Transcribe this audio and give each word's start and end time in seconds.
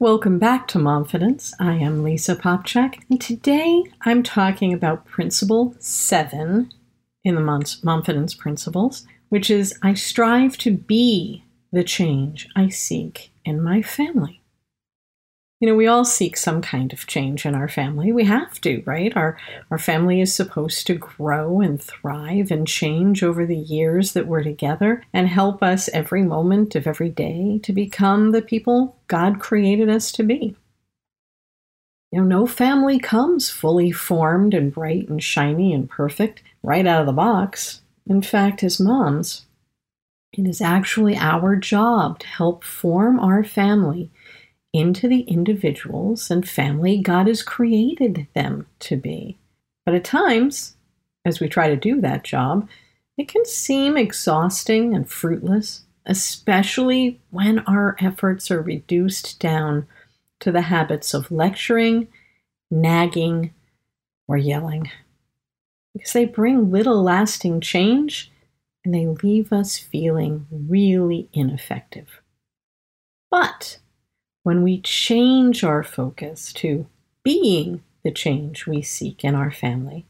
Welcome 0.00 0.38
back 0.38 0.66
to 0.68 0.78
Momfidence. 0.78 1.52
I 1.60 1.74
am 1.74 2.02
Lisa 2.02 2.34
Popcak, 2.34 3.02
and 3.10 3.20
today 3.20 3.84
I'm 4.00 4.22
talking 4.22 4.72
about 4.72 5.04
Principle 5.04 5.74
7 5.78 6.72
in 7.22 7.34
the 7.34 7.40
Momfidence 7.42 8.34
Principles, 8.34 9.06
which 9.28 9.50
is 9.50 9.78
I 9.82 9.92
strive 9.92 10.56
to 10.56 10.70
be 10.70 11.44
the 11.70 11.84
change 11.84 12.48
I 12.56 12.70
seek 12.70 13.30
in 13.44 13.62
my 13.62 13.82
family. 13.82 14.39
You 15.60 15.68
know, 15.68 15.74
we 15.74 15.86
all 15.86 16.06
seek 16.06 16.38
some 16.38 16.62
kind 16.62 16.90
of 16.90 17.06
change 17.06 17.44
in 17.44 17.54
our 17.54 17.68
family. 17.68 18.12
We 18.12 18.24
have 18.24 18.58
to, 18.62 18.82
right? 18.86 19.14
Our 19.14 19.36
our 19.70 19.76
family 19.76 20.22
is 20.22 20.34
supposed 20.34 20.86
to 20.86 20.94
grow 20.94 21.60
and 21.60 21.80
thrive 21.80 22.50
and 22.50 22.66
change 22.66 23.22
over 23.22 23.44
the 23.44 23.58
years 23.58 24.14
that 24.14 24.26
we're 24.26 24.42
together 24.42 25.04
and 25.12 25.28
help 25.28 25.62
us 25.62 25.90
every 25.90 26.22
moment 26.22 26.74
of 26.76 26.86
every 26.86 27.10
day 27.10 27.60
to 27.62 27.74
become 27.74 28.30
the 28.30 28.40
people 28.40 28.96
God 29.06 29.38
created 29.38 29.90
us 29.90 30.10
to 30.12 30.22
be. 30.22 30.56
You 32.10 32.22
know, 32.22 32.24
no 32.24 32.46
family 32.46 32.98
comes 32.98 33.50
fully 33.50 33.92
formed 33.92 34.54
and 34.54 34.72
bright 34.72 35.10
and 35.10 35.22
shiny 35.22 35.74
and 35.74 35.90
perfect 35.90 36.42
right 36.62 36.86
out 36.86 37.02
of 37.02 37.06
the 37.06 37.12
box. 37.12 37.82
In 38.06 38.22
fact, 38.22 38.64
as 38.64 38.80
moms, 38.80 39.44
it 40.32 40.48
is 40.48 40.62
actually 40.62 41.16
our 41.18 41.54
job 41.54 42.18
to 42.20 42.26
help 42.26 42.64
form 42.64 43.20
our 43.20 43.44
family 43.44 44.10
into 44.72 45.08
the 45.08 45.22
individuals 45.22 46.30
and 46.30 46.48
family 46.48 46.98
God 46.98 47.26
has 47.26 47.42
created 47.42 48.26
them 48.34 48.66
to 48.80 48.96
be. 48.96 49.36
But 49.84 49.94
at 49.94 50.04
times, 50.04 50.76
as 51.24 51.40
we 51.40 51.48
try 51.48 51.68
to 51.68 51.76
do 51.76 52.00
that 52.00 52.24
job, 52.24 52.68
it 53.16 53.28
can 53.28 53.44
seem 53.44 53.96
exhausting 53.96 54.94
and 54.94 55.08
fruitless, 55.08 55.82
especially 56.06 57.20
when 57.30 57.58
our 57.60 57.96
efforts 58.00 58.50
are 58.50 58.62
reduced 58.62 59.40
down 59.40 59.86
to 60.40 60.50
the 60.50 60.62
habits 60.62 61.12
of 61.12 61.30
lecturing, 61.30 62.08
nagging, 62.70 63.52
or 64.26 64.36
yelling. 64.36 64.90
Because 65.92 66.12
they 66.12 66.24
bring 66.24 66.70
little 66.70 67.02
lasting 67.02 67.60
change 67.60 68.30
and 68.84 68.94
they 68.94 69.06
leave 69.06 69.52
us 69.52 69.76
feeling 69.76 70.46
really 70.50 71.28
ineffective. 71.32 72.22
But 73.30 73.78
when 74.42 74.62
we 74.62 74.80
change 74.80 75.62
our 75.64 75.82
focus 75.82 76.52
to 76.54 76.86
being 77.22 77.82
the 78.02 78.10
change 78.10 78.66
we 78.66 78.82
seek 78.82 79.24
in 79.24 79.34
our 79.34 79.50
family, 79.50 80.06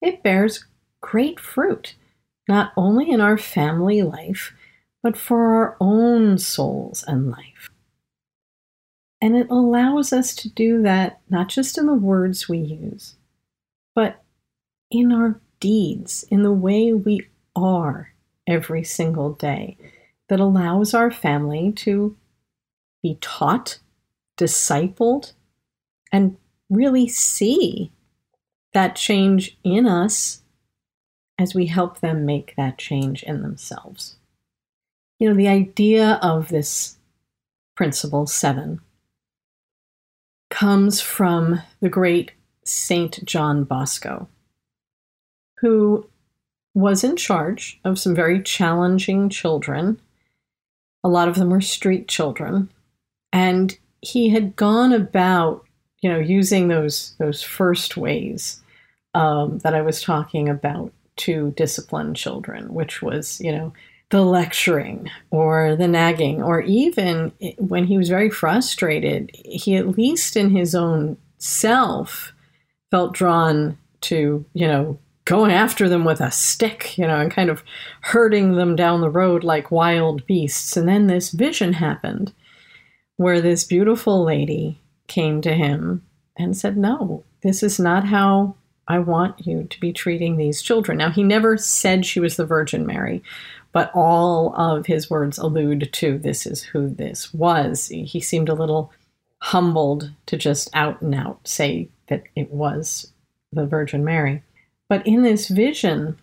it 0.00 0.22
bears 0.22 0.64
great 1.00 1.38
fruit, 1.38 1.94
not 2.48 2.72
only 2.76 3.10
in 3.10 3.20
our 3.20 3.38
family 3.38 4.02
life, 4.02 4.52
but 5.02 5.16
for 5.16 5.54
our 5.54 5.76
own 5.80 6.38
souls 6.38 7.04
and 7.06 7.30
life. 7.30 7.70
And 9.20 9.36
it 9.36 9.50
allows 9.50 10.12
us 10.12 10.34
to 10.36 10.48
do 10.48 10.82
that 10.82 11.20
not 11.28 11.48
just 11.48 11.78
in 11.78 11.86
the 11.86 11.94
words 11.94 12.48
we 12.48 12.58
use, 12.58 13.14
but 13.94 14.22
in 14.90 15.12
our 15.12 15.40
deeds, 15.60 16.24
in 16.30 16.42
the 16.42 16.52
way 16.52 16.92
we 16.92 17.28
are 17.54 18.12
every 18.46 18.82
single 18.82 19.32
day, 19.32 19.76
that 20.28 20.40
allows 20.40 20.92
our 20.94 21.10
family 21.10 21.70
to 21.72 22.16
be 23.02 23.18
taught, 23.20 23.78
discipled, 24.38 25.32
and 26.10 26.36
really 26.70 27.08
see 27.08 27.90
that 28.72 28.96
change 28.96 29.58
in 29.64 29.86
us 29.86 30.42
as 31.38 31.54
we 31.54 31.66
help 31.66 32.00
them 32.00 32.24
make 32.24 32.54
that 32.56 32.78
change 32.78 33.22
in 33.22 33.42
themselves. 33.42 34.16
You 35.18 35.28
know, 35.28 35.34
the 35.34 35.48
idea 35.48 36.18
of 36.22 36.48
this 36.48 36.96
principle 37.74 38.26
seven 38.26 38.80
comes 40.50 41.00
from 41.00 41.62
the 41.80 41.88
great 41.88 42.32
Saint 42.64 43.24
John 43.24 43.64
Bosco, 43.64 44.28
who 45.58 46.06
was 46.74 47.04
in 47.04 47.16
charge 47.16 47.80
of 47.84 47.98
some 47.98 48.14
very 48.14 48.42
challenging 48.42 49.28
children. 49.28 50.00
A 51.04 51.08
lot 51.08 51.28
of 51.28 51.34
them 51.36 51.50
were 51.50 51.60
street 51.60 52.08
children 52.08 52.70
and 53.32 53.76
he 54.00 54.28
had 54.28 54.56
gone 54.56 54.92
about 54.92 55.64
you 56.00 56.10
know 56.10 56.18
using 56.18 56.68
those 56.68 57.14
those 57.18 57.42
first 57.42 57.96
ways 57.96 58.60
um, 59.14 59.58
that 59.58 59.74
I 59.74 59.82
was 59.82 60.02
talking 60.02 60.48
about 60.48 60.92
to 61.16 61.52
discipline 61.56 62.14
children, 62.14 62.74
which 62.74 63.02
was 63.02 63.40
you 63.40 63.52
know 63.52 63.72
the 64.10 64.22
lecturing 64.22 65.10
or 65.30 65.74
the 65.76 65.88
nagging, 65.88 66.42
or 66.42 66.60
even 66.60 67.32
when 67.58 67.86
he 67.86 67.96
was 67.96 68.10
very 68.10 68.28
frustrated, 68.28 69.30
he 69.34 69.76
at 69.76 69.96
least 69.96 70.36
in 70.36 70.50
his 70.50 70.74
own 70.74 71.16
self 71.38 72.32
felt 72.90 73.14
drawn 73.14 73.78
to 74.02 74.44
you 74.52 74.66
know 74.66 74.98
going 75.24 75.52
after 75.52 75.88
them 75.88 76.04
with 76.04 76.20
a 76.20 76.32
stick, 76.32 76.98
you 76.98 77.06
know, 77.06 77.20
and 77.20 77.30
kind 77.30 77.48
of 77.48 77.62
herding 78.00 78.56
them 78.56 78.74
down 78.74 79.00
the 79.00 79.08
road 79.08 79.44
like 79.44 79.70
wild 79.70 80.26
beasts. 80.26 80.76
And 80.76 80.88
then 80.88 81.06
this 81.06 81.30
vision 81.30 81.74
happened 81.74 82.34
where 83.16 83.40
this 83.40 83.64
beautiful 83.64 84.22
lady 84.24 84.80
came 85.06 85.40
to 85.42 85.54
him 85.54 86.02
and 86.36 86.56
said, 86.56 86.76
No, 86.76 87.24
this 87.42 87.62
is 87.62 87.78
not 87.78 88.06
how 88.06 88.56
I 88.88 88.98
want 88.98 89.46
you 89.46 89.64
to 89.64 89.80
be 89.80 89.92
treating 89.92 90.36
these 90.36 90.62
children. 90.62 90.98
Now, 90.98 91.10
he 91.10 91.22
never 91.22 91.56
said 91.56 92.04
she 92.04 92.20
was 92.20 92.36
the 92.36 92.46
Virgin 92.46 92.86
Mary, 92.86 93.22
but 93.72 93.90
all 93.94 94.54
of 94.56 94.86
his 94.86 95.08
words 95.08 95.38
allude 95.38 95.92
to 95.92 96.18
this 96.18 96.46
is 96.46 96.62
who 96.62 96.88
this 96.88 97.32
was. 97.32 97.88
He 97.88 98.20
seemed 98.20 98.48
a 98.48 98.54
little 98.54 98.92
humbled 99.40 100.10
to 100.26 100.36
just 100.36 100.70
out 100.72 101.00
and 101.02 101.14
out 101.14 101.46
say 101.46 101.88
that 102.08 102.24
it 102.36 102.50
was 102.50 103.12
the 103.52 103.66
Virgin 103.66 104.04
Mary. 104.04 104.42
But 104.88 105.06
in 105.06 105.22
this 105.22 105.48
vision, 105.48 106.18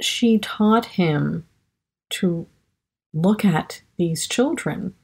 she 0.00 0.38
taught 0.38 0.86
him 0.86 1.46
to 2.10 2.46
look 3.12 3.44
at 3.44 3.82
these 3.98 4.26
children 4.26 4.94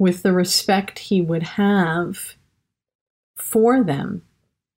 with 0.00 0.22
the 0.22 0.32
respect 0.32 0.98
he 0.98 1.20
would 1.20 1.42
have 1.42 2.34
for 3.36 3.84
them 3.84 4.22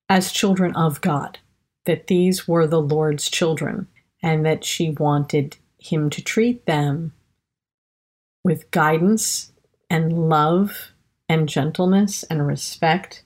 as 0.09 0.34
children 0.34 0.75
of 0.75 1.00
God, 1.00 1.39
that 1.85 2.07
these 2.07 2.45
were 2.45 2.67
the 2.67 2.81
Lord's 2.81 3.29
children, 3.29 3.88
and 4.22 4.45
that 4.45 4.66
she 4.66 4.89
wanted 4.89 5.56
him 5.79 6.09
to 6.09 6.22
treat 6.22 6.66
them 6.66 7.13
with 8.44 8.69
guidance 8.72 9.53
and 9.89 10.29
love 10.29 10.91
and 11.29 11.47
gentleness 11.47 12.23
and 12.23 12.45
respect. 12.45 13.23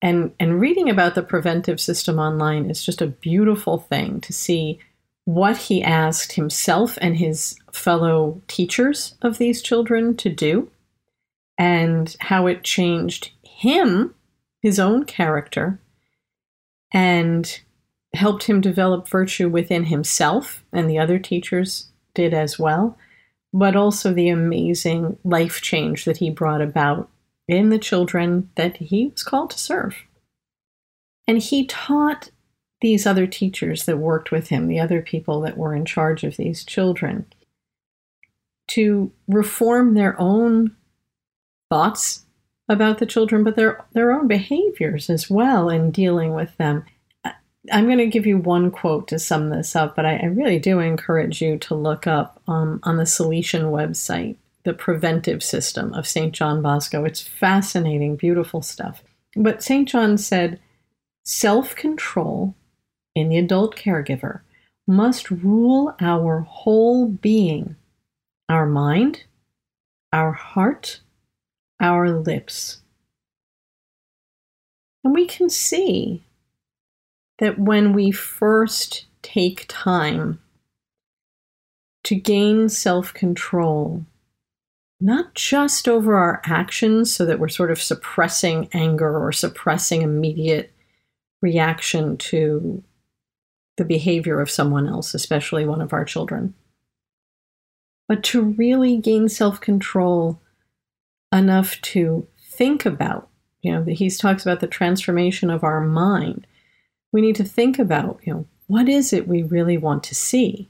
And, 0.00 0.32
and 0.40 0.58
reading 0.58 0.88
about 0.88 1.14
the 1.14 1.22
preventive 1.22 1.78
system 1.78 2.18
online 2.18 2.70
is 2.70 2.82
just 2.82 3.02
a 3.02 3.06
beautiful 3.06 3.76
thing 3.76 4.22
to 4.22 4.32
see 4.32 4.80
what 5.26 5.58
he 5.58 5.82
asked 5.84 6.32
himself 6.32 6.96
and 7.02 7.18
his 7.18 7.58
fellow 7.70 8.40
teachers 8.48 9.14
of 9.20 9.36
these 9.36 9.60
children 9.60 10.16
to 10.16 10.30
do 10.30 10.70
and 11.58 12.16
how 12.20 12.46
it 12.46 12.62
changed 12.62 13.32
him, 13.42 14.14
his 14.62 14.78
own 14.78 15.04
character, 15.04 15.80
and 16.92 17.60
helped 18.14 18.44
him 18.44 18.60
develop 18.60 19.08
virtue 19.08 19.48
within 19.48 19.84
himself, 19.84 20.64
and 20.72 20.88
the 20.88 20.98
other 20.98 21.18
teachers 21.18 21.88
did 22.14 22.32
as 22.32 22.58
well, 22.58 22.96
but 23.52 23.76
also 23.76 24.12
the 24.12 24.28
amazing 24.28 25.18
life 25.24 25.60
change 25.60 26.04
that 26.04 26.18
he 26.18 26.30
brought 26.30 26.62
about 26.62 27.10
in 27.48 27.70
the 27.70 27.78
children 27.78 28.50
that 28.54 28.76
he 28.76 29.06
was 29.08 29.22
called 29.22 29.50
to 29.50 29.58
serve. 29.58 29.96
And 31.26 31.38
he 31.38 31.66
taught 31.66 32.30
these 32.80 33.06
other 33.06 33.26
teachers 33.26 33.84
that 33.84 33.98
worked 33.98 34.30
with 34.30 34.48
him, 34.48 34.68
the 34.68 34.78
other 34.78 35.02
people 35.02 35.40
that 35.40 35.56
were 35.56 35.74
in 35.74 35.84
charge 35.84 36.24
of 36.24 36.36
these 36.36 36.64
children, 36.64 37.26
to 38.68 39.12
reform 39.26 39.94
their 39.94 40.18
own 40.20 40.76
thoughts 41.70 42.24
about 42.68 42.98
the 42.98 43.06
children, 43.06 43.44
but 43.44 43.56
their 43.56 43.84
their 43.92 44.12
own 44.12 44.28
behaviors 44.28 45.08
as 45.10 45.30
well 45.30 45.68
in 45.68 45.90
dealing 45.90 46.34
with 46.34 46.56
them. 46.56 46.84
I'm 47.70 47.86
going 47.86 47.98
to 47.98 48.06
give 48.06 48.24
you 48.24 48.38
one 48.38 48.70
quote 48.70 49.08
to 49.08 49.18
sum 49.18 49.50
this 49.50 49.76
up, 49.76 49.94
but 49.94 50.06
I, 50.06 50.16
I 50.16 50.24
really 50.26 50.58
do 50.58 50.78
encourage 50.78 51.42
you 51.42 51.58
to 51.58 51.74
look 51.74 52.06
up 52.06 52.40
um, 52.48 52.80
on 52.82 52.96
the 52.96 53.04
Salesian 53.04 53.70
website 53.70 54.36
the 54.64 54.74
preventive 54.74 55.42
system 55.42 55.94
of 55.94 56.06
St. 56.06 56.34
John 56.34 56.60
Bosco. 56.60 57.04
It's 57.04 57.22
fascinating, 57.22 58.16
beautiful 58.16 58.60
stuff. 58.60 59.02
But 59.34 59.62
St. 59.62 59.88
John 59.88 60.18
said, 60.18 60.60
self 61.24 61.74
control 61.74 62.54
in 63.14 63.28
the 63.30 63.38
adult 63.38 63.76
caregiver 63.76 64.40
must 64.86 65.30
rule 65.30 65.94
our 66.00 66.40
whole 66.40 67.08
being, 67.08 67.76
our 68.48 68.66
mind, 68.66 69.24
our 70.12 70.32
heart, 70.32 71.00
our 71.80 72.10
lips. 72.10 72.80
And 75.04 75.14
we 75.14 75.26
can 75.26 75.48
see 75.48 76.24
that 77.38 77.58
when 77.58 77.92
we 77.92 78.10
first 78.10 79.06
take 79.22 79.66
time 79.68 80.40
to 82.04 82.14
gain 82.14 82.68
self 82.68 83.14
control, 83.14 84.04
not 85.00 85.34
just 85.34 85.88
over 85.88 86.16
our 86.16 86.42
actions 86.44 87.14
so 87.14 87.24
that 87.26 87.38
we're 87.38 87.48
sort 87.48 87.70
of 87.70 87.80
suppressing 87.80 88.68
anger 88.72 89.18
or 89.18 89.30
suppressing 89.30 90.02
immediate 90.02 90.72
reaction 91.40 92.16
to 92.16 92.82
the 93.76 93.84
behavior 93.84 94.40
of 94.40 94.50
someone 94.50 94.88
else, 94.88 95.14
especially 95.14 95.64
one 95.64 95.80
of 95.80 95.92
our 95.92 96.04
children, 96.04 96.52
but 98.08 98.24
to 98.24 98.42
really 98.42 98.96
gain 98.96 99.28
self 99.28 99.60
control 99.60 100.40
enough 101.32 101.80
to 101.82 102.26
think 102.40 102.86
about, 102.86 103.28
you 103.62 103.72
know, 103.72 103.84
he 103.84 104.10
talks 104.10 104.44
about 104.44 104.60
the 104.60 104.66
transformation 104.66 105.50
of 105.50 105.64
our 105.64 105.80
mind. 105.80 106.46
We 107.12 107.20
need 107.20 107.36
to 107.36 107.44
think 107.44 107.78
about, 107.78 108.20
you 108.24 108.32
know, 108.32 108.46
what 108.66 108.88
is 108.88 109.12
it 109.12 109.28
we 109.28 109.42
really 109.42 109.78
want 109.78 110.02
to 110.04 110.14
see? 110.14 110.68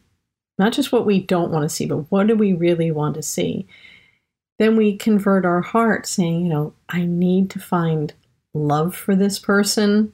Not 0.59 0.73
just 0.73 0.93
what 0.93 1.07
we 1.07 1.21
don't 1.21 1.51
want 1.51 1.65
to 1.65 1.69
see, 1.69 1.87
but 1.87 2.11
what 2.11 2.27
do 2.27 2.37
we 2.37 2.53
really 2.53 2.91
want 2.91 3.15
to 3.17 3.23
see? 3.23 3.67
Then 4.59 4.77
we 4.77 4.97
convert 4.97 5.45
our 5.45 5.61
heart 5.61 6.07
saying, 6.07 6.43
you 6.43 6.49
know, 6.49 6.75
I 6.89 7.05
need 7.05 7.51
to 7.51 7.61
find 7.61 8.13
love 8.53 8.95
for 8.95 9.15
this 9.15 9.39
person, 9.39 10.13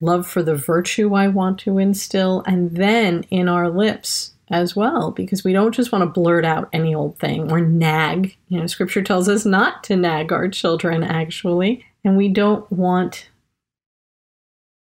love 0.00 0.26
for 0.26 0.42
the 0.42 0.54
virtue 0.54 1.14
I 1.14 1.28
want 1.28 1.58
to 1.60 1.78
instill, 1.78 2.44
and 2.46 2.76
then 2.76 3.24
in 3.30 3.48
our 3.48 3.68
lips 3.68 4.32
as 4.50 4.76
well, 4.76 5.10
because 5.10 5.42
we 5.42 5.52
don't 5.52 5.74
just 5.74 5.90
want 5.90 6.02
to 6.02 6.20
blurt 6.20 6.44
out 6.44 6.68
any 6.72 6.94
old 6.94 7.18
thing 7.18 7.50
or 7.50 7.60
nag. 7.60 8.36
You 8.48 8.60
know, 8.60 8.66
scripture 8.66 9.02
tells 9.02 9.28
us 9.28 9.44
not 9.44 9.82
to 9.84 9.96
nag 9.96 10.32
our 10.32 10.48
children, 10.48 11.02
actually, 11.02 11.84
and 12.04 12.16
we 12.16 12.28
don't 12.28 12.70
want 12.70 13.28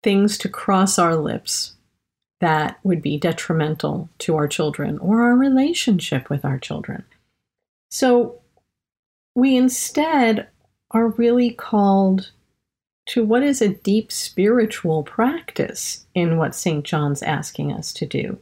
things 0.02 0.38
to 0.40 0.50
cross 0.50 0.98
our 0.98 1.16
lips 1.16 1.74
that 2.42 2.78
would 2.84 3.02
be 3.02 3.18
detrimental 3.18 4.10
to 4.18 4.36
our 4.36 4.48
children 4.48 4.98
or 5.00 5.22
our 5.22 5.36
relationship 5.36 6.30
with 6.30 6.44
our 6.44 6.58
children. 6.58 7.06
So 7.90 8.42
we 9.36 9.56
instead 9.56 10.48
are 10.92 11.08
really 11.08 11.52
called 11.52 12.32
to 13.06 13.24
what 13.24 13.44
is 13.44 13.62
a 13.62 13.70
deep 13.70 14.12
spiritual 14.12 15.04
practice 15.04 16.06
in 16.14 16.38
what 16.38 16.56
St. 16.56 16.84
John's 16.84 17.24
asking 17.24 17.72
us 17.72 17.94
to 17.94 18.06
do 18.06 18.40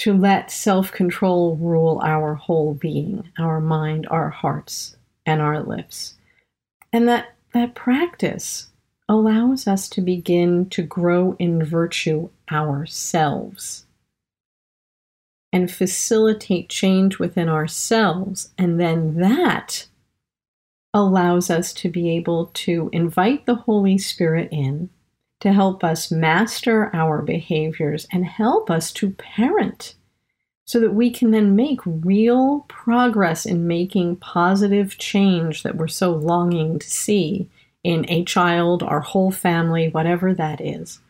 to 0.00 0.14
let 0.14 0.50
self 0.50 0.90
control 0.92 1.56
rule 1.56 2.00
our 2.02 2.34
whole 2.34 2.72
being, 2.72 3.28
our 3.38 3.60
mind, 3.60 4.06
our 4.10 4.30
hearts, 4.30 4.96
and 5.26 5.42
our 5.42 5.62
lips. 5.62 6.14
And 6.90 7.06
that, 7.06 7.34
that 7.52 7.74
practice 7.74 8.68
allows 9.10 9.66
us 9.66 9.90
to 9.90 10.00
begin 10.00 10.70
to 10.70 10.82
grow 10.82 11.36
in 11.38 11.62
virtue 11.62 12.30
ourselves 12.50 13.84
and 15.52 15.70
facilitate 15.70 16.70
change 16.70 17.18
within 17.18 17.50
ourselves. 17.50 18.52
And 18.56 18.80
then 18.80 19.16
that 19.16 19.86
allows 20.94 21.50
us 21.50 21.74
to 21.74 21.90
be 21.90 22.08
able 22.16 22.46
to 22.46 22.88
invite 22.90 23.44
the 23.44 23.54
Holy 23.54 23.98
Spirit 23.98 24.48
in 24.50 24.88
to 25.40 25.52
help 25.52 25.82
us 25.82 26.10
master 26.10 26.94
our 26.94 27.22
behaviors 27.22 28.06
and 28.12 28.24
help 28.24 28.70
us 28.70 28.92
to 28.92 29.10
parent 29.10 29.94
so 30.64 30.78
that 30.78 30.94
we 30.94 31.10
can 31.10 31.32
then 31.32 31.56
make 31.56 31.80
real 31.84 32.64
progress 32.68 33.44
in 33.44 33.66
making 33.66 34.14
positive 34.16 34.96
change 34.98 35.62
that 35.64 35.76
we're 35.76 35.88
so 35.88 36.12
longing 36.12 36.78
to 36.78 36.88
see 36.88 37.48
in 37.82 38.04
a 38.08 38.22
child, 38.24 38.82
our 38.82 39.00
whole 39.00 39.32
family, 39.32 39.88
whatever 39.88 40.32
that 40.34 40.60
is. 40.60 41.00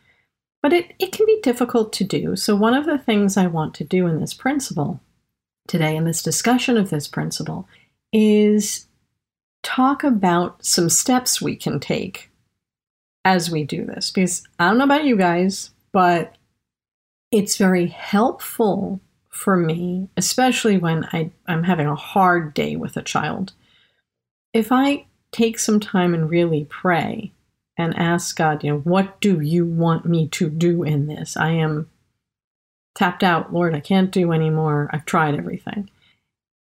But 0.63 0.73
it, 0.73 0.95
it 0.99 1.13
can 1.13 1.27
be 1.27 1.41
difficult 1.43 1.93
to 1.95 2.05
do. 2.05 2.37
So, 2.37 2.55
one 2.55 2.75
of 2.75 2.87
the 2.87 2.99
things 2.99 3.37
I 3.37 3.49
want 3.49 3.75
to 3.75 3.85
do 3.85 4.07
in 4.07 4.21
this 4.21 4.33
principle 4.35 5.01
today, 5.67 5.97
in 5.97 6.05
this 6.05 6.23
discussion 6.23 6.77
of 6.77 6.91
this 6.91 7.09
principle, 7.09 7.69
is 8.13 8.87
talk 9.63 10.05
about 10.05 10.65
some 10.65 10.89
steps 10.89 11.43
we 11.43 11.57
can 11.57 11.81
take 11.81 12.30
as 13.25 13.51
we 13.51 13.65
do 13.65 13.85
this. 13.85 14.11
Because 14.11 14.43
I 14.59 14.69
don't 14.69 14.79
know 14.79 14.85
about 14.85 15.05
you 15.05 15.17
guys, 15.17 15.71
but 15.93 16.37
it's 17.31 17.57
very 17.57 17.87
helpful 17.87 19.01
for 19.29 19.57
me, 19.57 20.09
especially 20.17 20.77
when 20.77 21.05
I, 21.13 21.31
I'm 21.47 21.65
having 21.65 21.87
a 21.87 21.95
hard 21.95 22.53
day 22.55 22.77
with 22.77 22.97
a 22.97 23.03
child. 23.03 23.53
If 24.53 24.73
I 24.73 25.07
take 25.33 25.59
some 25.59 25.81
time 25.81 26.13
and 26.13 26.29
really 26.29 26.67
pray 26.69 27.33
and 27.79 27.97
ask 27.97 28.37
God, 28.37 28.65
you 28.65 28.73
know, 28.73 28.79
what 28.81 29.21
do 29.21 29.41
you 29.41 29.65
want 29.65 30.05
me 30.05 30.29
to 30.29 30.51
do 30.51 30.83
in 30.83 31.07
this? 31.07 31.37
I 31.37 31.53
am 31.53 31.89
tapped 32.95 33.23
out, 33.23 33.53
Lord, 33.53 33.75
I 33.75 33.81
can't 33.81 34.11
do 34.11 34.33
anymore. 34.33 34.91
I've 34.93 35.05
tried 35.05 35.37
everything. 35.37 35.89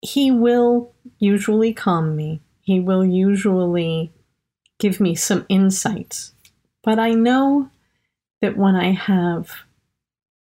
He 0.02 0.32
will 0.32 0.94
usually 1.20 1.74
calm 1.74 2.16
me. 2.16 2.42
He 2.62 2.80
will 2.80 3.06
usually 3.06 4.12
give 4.80 5.00
me 5.00 5.16
some 5.16 5.46
insights. 5.50 6.33
But 6.84 7.00
I 7.00 7.12
know 7.12 7.70
that 8.42 8.58
when 8.58 8.76
I 8.76 8.92
have 8.92 9.52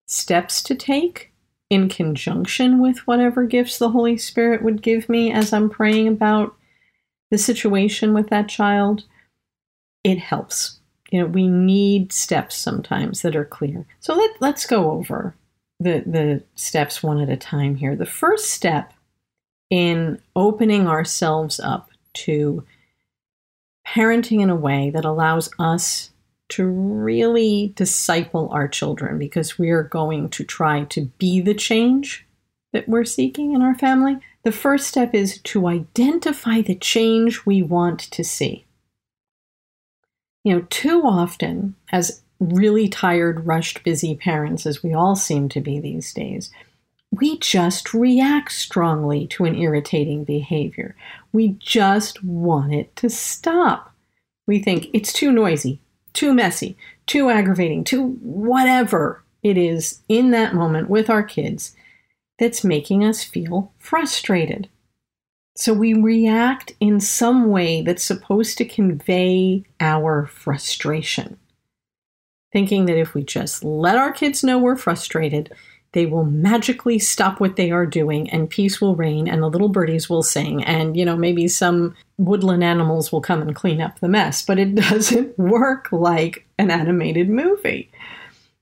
steps 0.06 0.62
to 0.64 0.74
take 0.74 1.32
in 1.70 1.88
conjunction 1.88 2.80
with 2.80 2.98
whatever 3.06 3.44
gifts 3.44 3.78
the 3.78 3.90
Holy 3.90 4.16
Spirit 4.16 4.62
would 4.62 4.82
give 4.82 5.08
me 5.08 5.32
as 5.32 5.52
I'm 5.52 5.70
praying 5.70 6.08
about 6.08 6.54
the 7.30 7.38
situation 7.38 8.12
with 8.14 8.28
that 8.30 8.48
child, 8.48 9.04
it 10.02 10.18
helps. 10.18 10.78
You 11.10 11.20
know, 11.20 11.26
we 11.26 11.48
need 11.48 12.12
steps 12.12 12.56
sometimes 12.56 13.22
that 13.22 13.36
are 13.36 13.44
clear. 13.44 13.86
So 14.00 14.14
let, 14.14 14.30
let's 14.40 14.66
go 14.66 14.90
over 14.90 15.34
the, 15.80 16.02
the 16.06 16.42
steps 16.54 17.02
one 17.02 17.20
at 17.20 17.28
a 17.28 17.36
time 17.36 17.76
here. 17.76 17.96
The 17.96 18.06
first 18.06 18.50
step 18.50 18.92
in 19.70 20.20
opening 20.36 20.86
ourselves 20.86 21.58
up 21.60 21.90
to 22.14 22.64
parenting 23.86 24.40
in 24.40 24.50
a 24.50 24.56
way 24.56 24.90
that 24.90 25.04
allows 25.04 25.50
us 25.58 26.10
to 26.50 26.66
really 26.66 27.72
disciple 27.76 28.48
our 28.52 28.68
children 28.68 29.18
because 29.18 29.58
we 29.58 29.70
are 29.70 29.82
going 29.82 30.28
to 30.30 30.44
try 30.44 30.84
to 30.84 31.06
be 31.18 31.40
the 31.40 31.54
change 31.54 32.26
that 32.72 32.88
we're 32.88 33.04
seeking 33.04 33.52
in 33.52 33.62
our 33.62 33.74
family 33.74 34.20
the 34.44 34.52
first 34.52 34.86
step 34.86 35.14
is 35.14 35.38
to 35.38 35.66
identify 35.66 36.60
the 36.60 36.74
change 36.74 37.46
we 37.46 37.62
want 37.62 37.98
to 37.98 38.22
see. 38.22 38.66
You 40.44 40.54
know, 40.54 40.66
too 40.68 41.02
often, 41.02 41.74
as 41.90 42.22
really 42.38 42.88
tired, 42.88 43.46
rushed, 43.46 43.82
busy 43.82 44.14
parents, 44.14 44.66
as 44.66 44.82
we 44.82 44.92
all 44.92 45.16
seem 45.16 45.48
to 45.48 45.60
be 45.60 45.80
these 45.80 46.12
days, 46.12 46.50
we 47.10 47.38
just 47.38 47.94
react 47.94 48.52
strongly 48.52 49.26
to 49.28 49.46
an 49.46 49.54
irritating 49.54 50.24
behavior. 50.24 50.94
We 51.32 51.56
just 51.58 52.22
want 52.22 52.74
it 52.74 52.94
to 52.96 53.08
stop. 53.08 53.94
We 54.46 54.58
think 54.58 54.88
it's 54.92 55.12
too 55.12 55.32
noisy, 55.32 55.80
too 56.14 56.32
messy, 56.32 56.76
too 57.06 57.28
aggravating, 57.28 57.84
too 57.84 58.12
whatever 58.22 59.22
it 59.42 59.58
is 59.58 60.00
in 60.08 60.30
that 60.30 60.54
moment 60.54 60.88
with 60.88 61.10
our 61.10 61.22
kids 61.22 61.76
that's 62.38 62.64
making 62.64 63.04
us 63.04 63.22
feel 63.22 63.72
frustrated. 63.78 64.68
So 65.56 65.72
we 65.72 65.94
react 65.94 66.72
in 66.80 66.98
some 66.98 67.48
way 67.50 67.82
that's 67.82 68.02
supposed 68.02 68.58
to 68.58 68.64
convey 68.64 69.64
our 69.78 70.26
frustration, 70.26 71.36
thinking 72.52 72.86
that 72.86 72.98
if 72.98 73.14
we 73.14 73.22
just 73.22 73.62
let 73.62 73.96
our 73.96 74.10
kids 74.12 74.42
know 74.42 74.58
we're 74.58 74.74
frustrated, 74.74 75.52
they 75.94 76.06
will 76.06 76.24
magically 76.24 76.98
stop 76.98 77.40
what 77.40 77.56
they 77.56 77.70
are 77.70 77.86
doing 77.86 78.28
and 78.30 78.50
peace 78.50 78.80
will 78.80 78.94
reign 78.94 79.26
and 79.26 79.42
the 79.42 79.48
little 79.48 79.70
birdies 79.70 80.08
will 80.08 80.22
sing 80.22 80.62
and 80.64 80.96
you 80.96 81.04
know 81.04 81.16
maybe 81.16 81.48
some 81.48 81.94
woodland 82.18 82.62
animals 82.62 83.10
will 83.10 83.22
come 83.22 83.40
and 83.40 83.56
clean 83.56 83.80
up 83.80 83.98
the 84.00 84.08
mess 84.08 84.42
but 84.42 84.58
it 84.58 84.74
doesn't 84.90 85.38
work 85.38 85.90
like 85.90 86.46
an 86.58 86.70
animated 86.70 87.28
movie 87.30 87.90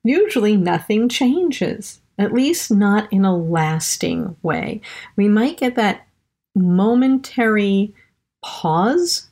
usually 0.04 0.56
nothing 0.56 1.08
changes 1.08 2.00
at 2.18 2.32
least 2.32 2.70
not 2.70 3.12
in 3.12 3.24
a 3.24 3.36
lasting 3.36 4.36
way. 4.42 4.80
We 5.16 5.28
might 5.28 5.58
get 5.58 5.76
that 5.76 6.06
momentary 6.54 7.94
pause 8.42 9.28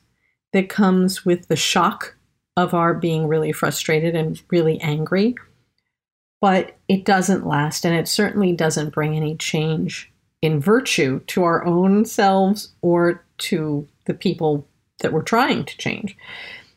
that 0.52 0.68
comes 0.68 1.24
with 1.24 1.48
the 1.48 1.56
shock 1.56 2.16
of 2.56 2.74
our 2.74 2.94
being 2.94 3.26
really 3.26 3.52
frustrated 3.52 4.16
and 4.16 4.40
really 4.50 4.80
angry, 4.80 5.34
but 6.40 6.76
it 6.88 7.04
doesn't 7.04 7.46
last, 7.46 7.84
and 7.84 7.94
it 7.94 8.08
certainly 8.08 8.52
doesn't 8.52 8.94
bring 8.94 9.16
any 9.16 9.36
change 9.36 10.10
in 10.42 10.60
virtue 10.60 11.20
to 11.26 11.42
our 11.42 11.64
own 11.64 12.04
selves 12.04 12.72
or 12.80 13.24
to 13.38 13.86
the 14.06 14.14
people 14.14 14.66
that 15.00 15.12
we're 15.12 15.22
trying 15.22 15.64
to 15.64 15.76
change. 15.76 16.16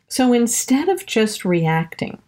So 0.07 0.33
instead 0.33 0.89
of 0.89 1.05
just 1.05 1.45
reacting, 1.45 2.21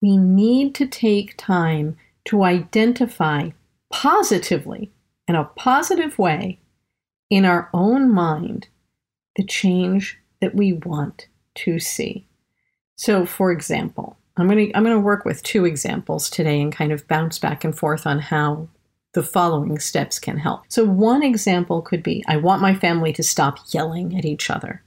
we 0.00 0.16
need 0.16 0.74
to 0.76 0.86
take 0.86 1.36
time 1.36 1.96
to 2.26 2.44
identify 2.44 3.50
positively, 3.92 4.90
in 5.26 5.34
a 5.34 5.44
positive 5.44 6.18
way, 6.18 6.58
in 7.28 7.44
our 7.44 7.68
own 7.74 8.10
mind, 8.10 8.68
the 9.36 9.44
change 9.44 10.18
that 10.40 10.54
we 10.54 10.72
want 10.72 11.28
to 11.54 11.78
see. 11.78 12.26
So, 12.96 13.26
for 13.26 13.52
example, 13.52 14.16
I'm 14.40 14.48
going 14.48 14.68
to 14.68 14.76
I'm 14.76 14.84
going 14.84 14.96
to 14.96 15.00
work 15.00 15.24
with 15.24 15.42
two 15.42 15.64
examples 15.64 16.30
today 16.30 16.60
and 16.60 16.72
kind 16.72 16.92
of 16.92 17.06
bounce 17.08 17.38
back 17.38 17.64
and 17.64 17.76
forth 17.76 18.06
on 18.06 18.18
how 18.18 18.68
the 19.12 19.22
following 19.22 19.78
steps 19.78 20.18
can 20.18 20.38
help. 20.38 20.62
So, 20.68 20.84
one 20.84 21.22
example 21.22 21.82
could 21.82 22.02
be 22.02 22.24
I 22.28 22.36
want 22.36 22.62
my 22.62 22.74
family 22.74 23.12
to 23.14 23.22
stop 23.22 23.58
yelling 23.72 24.16
at 24.16 24.24
each 24.24 24.50
other. 24.50 24.82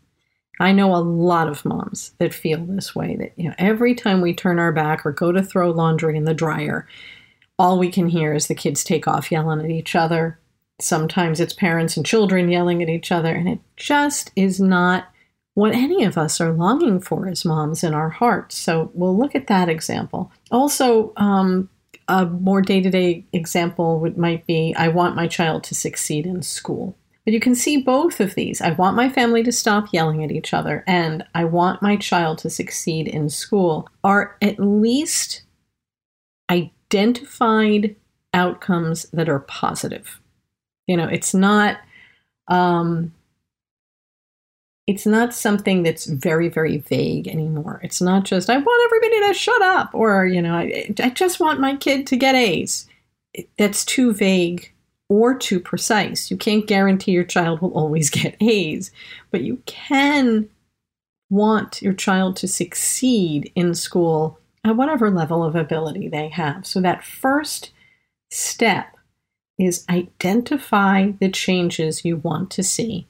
I 0.59 0.71
know 0.71 0.95
a 0.95 0.97
lot 0.97 1.49
of 1.49 1.65
moms 1.65 2.13
that 2.19 2.33
feel 2.33 2.65
this 2.65 2.95
way 2.95 3.15
that 3.17 3.33
you 3.35 3.49
know 3.49 3.55
every 3.57 3.95
time 3.95 4.21
we 4.21 4.33
turn 4.33 4.59
our 4.59 4.71
back 4.71 5.05
or 5.05 5.11
go 5.11 5.31
to 5.31 5.43
throw 5.43 5.71
laundry 5.71 6.15
in 6.15 6.25
the 6.25 6.33
dryer, 6.33 6.87
all 7.59 7.77
we 7.77 7.89
can 7.89 8.07
hear 8.07 8.33
is 8.33 8.47
the 8.47 8.55
kids 8.55 8.83
take 8.83 9.07
off 9.07 9.31
yelling 9.31 9.59
at 9.59 9.71
each 9.71 9.95
other. 9.95 10.39
Sometimes 10.79 11.39
it's 11.39 11.53
parents 11.53 11.97
and 11.97 12.05
children 12.05 12.49
yelling 12.49 12.81
at 12.81 12.89
each 12.89 13.11
other, 13.11 13.33
and 13.33 13.47
it 13.47 13.59
just 13.77 14.31
is 14.35 14.59
not 14.59 15.07
what 15.55 15.73
any 15.73 16.03
of 16.03 16.17
us 16.17 16.41
are 16.41 16.51
longing 16.51 16.99
for 16.99 17.27
as 17.27 17.45
moms 17.45 17.83
in 17.83 17.93
our 17.93 18.09
hearts. 18.09 18.57
So 18.57 18.91
we'll 18.93 19.17
look 19.17 19.35
at 19.35 19.47
that 19.47 19.69
example. 19.69 20.31
Also, 20.51 21.13
um, 21.17 21.69
a 22.07 22.25
more 22.25 22.61
day 22.61 22.81
to 22.81 22.89
day 22.89 23.25
example 23.33 23.99
would, 23.99 24.17
might 24.17 24.45
be 24.45 24.73
I 24.77 24.87
want 24.87 25.15
my 25.15 25.27
child 25.27 25.63
to 25.65 25.75
succeed 25.75 26.25
in 26.25 26.41
school. 26.41 26.97
But 27.25 27.33
you 27.33 27.39
can 27.39 27.55
see 27.55 27.77
both 27.77 28.19
of 28.19 28.35
these. 28.35 28.59
I 28.59 28.71
want 28.71 28.97
my 28.97 29.07
family 29.09 29.43
to 29.43 29.51
stop 29.51 29.93
yelling 29.93 30.23
at 30.23 30.31
each 30.31 30.53
other, 30.53 30.83
and 30.85 31.25
I 31.33 31.45
want 31.45 31.81
my 31.81 31.95
child 31.95 32.39
to 32.39 32.49
succeed 32.49 33.07
in 33.07 33.29
school 33.29 33.87
are 34.03 34.35
at 34.41 34.59
least 34.59 35.43
identified 36.49 37.95
outcomes 38.33 39.03
that 39.13 39.29
are 39.29 39.39
positive. 39.39 40.19
You 40.85 40.97
know, 40.97 41.07
it's 41.07 41.33
not 41.33 41.77
um, 42.49 43.13
it's 44.85 45.05
not 45.05 45.33
something 45.33 45.83
that's 45.83 46.05
very 46.05 46.49
very 46.49 46.77
vague 46.77 47.27
anymore. 47.27 47.79
It's 47.83 48.01
not 48.01 48.25
just 48.25 48.49
i 48.49 48.57
want 48.57 48.85
everybody 48.85 49.27
to 49.27 49.33
shut 49.33 49.61
up 49.61 49.89
or 49.93 50.25
you 50.25 50.41
know 50.41 50.55
i, 50.55 50.93
I 50.99 51.09
just 51.09 51.39
want 51.39 51.59
my 51.59 51.75
kid 51.75 52.07
to 52.07 52.17
get 52.17 52.35
a's. 52.35 52.87
That's 53.57 53.83
too 53.85 54.13
vague 54.13 54.71
or 55.09 55.35
too 55.35 55.59
precise. 55.59 56.29
You 56.29 56.37
can't 56.37 56.67
guarantee 56.67 57.11
your 57.11 57.23
child 57.23 57.61
will 57.61 57.73
always 57.73 58.09
get 58.21 58.41
a's 58.41 58.91
but 59.31 59.41
you 59.41 59.61
can 59.65 60.49
want 61.29 61.81
your 61.81 61.93
child 61.93 62.35
to 62.37 62.47
succeed 62.47 63.51
in 63.55 63.73
school 63.73 64.39
at 64.63 64.75
whatever 64.75 65.09
level 65.09 65.43
of 65.43 65.55
ability 65.55 66.07
they 66.07 66.29
have. 66.29 66.65
So 66.65 66.79
that 66.81 67.03
first 67.03 67.71
step 68.29 68.95
is 69.59 69.85
identify 69.89 71.11
the 71.19 71.29
changes 71.29 72.05
you 72.05 72.17
want 72.17 72.49
to 72.51 72.63
see 72.63 73.07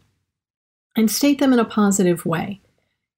and 0.96 1.10
state 1.10 1.40
them 1.40 1.54
in 1.54 1.60
a 1.60 1.66
positive 1.66 2.26
way. 2.26 2.62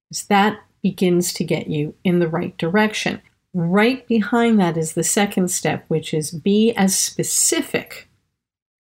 Because 0.08 0.26
that 0.26 0.60
begins 0.82 1.32
to 1.34 1.44
get 1.44 1.66
you 1.66 1.94
in 2.04 2.20
the 2.20 2.28
right 2.28 2.56
direction. 2.58 3.20
Right 3.52 4.06
behind 4.06 4.60
that 4.60 4.76
is 4.76 4.92
the 4.92 5.02
second 5.02 5.48
step, 5.48 5.84
which 5.88 6.12
is 6.14 6.30
be 6.30 6.72
as 6.74 6.98
specific 6.98 8.08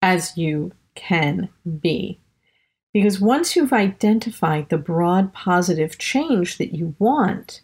as 0.01 0.37
you 0.37 0.73
can 0.95 1.49
be. 1.81 2.19
Because 2.93 3.21
once 3.21 3.57
you've 3.57 3.73
identified 3.73 4.69
the 4.69 4.79
broad 4.79 5.33
positive 5.33 5.99
change 5.99 6.59
that 6.59 6.75
you 6.75 6.95
want, 6.99 7.63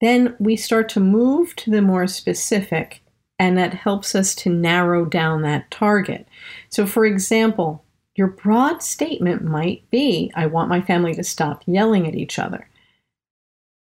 then 0.00 0.36
we 0.38 0.56
start 0.56 0.88
to 0.90 1.00
move 1.00 1.56
to 1.56 1.70
the 1.70 1.80
more 1.80 2.06
specific, 2.06 3.02
and 3.38 3.56
that 3.56 3.74
helps 3.74 4.14
us 4.14 4.34
to 4.34 4.50
narrow 4.50 5.04
down 5.04 5.42
that 5.42 5.70
target. 5.70 6.28
So, 6.68 6.86
for 6.86 7.06
example, 7.06 7.83
your 8.16 8.28
broad 8.28 8.82
statement 8.82 9.42
might 9.42 9.88
be 9.90 10.30
I 10.34 10.46
want 10.46 10.68
my 10.68 10.80
family 10.80 11.14
to 11.14 11.24
stop 11.24 11.62
yelling 11.66 12.06
at 12.06 12.14
each 12.14 12.38
other. 12.38 12.68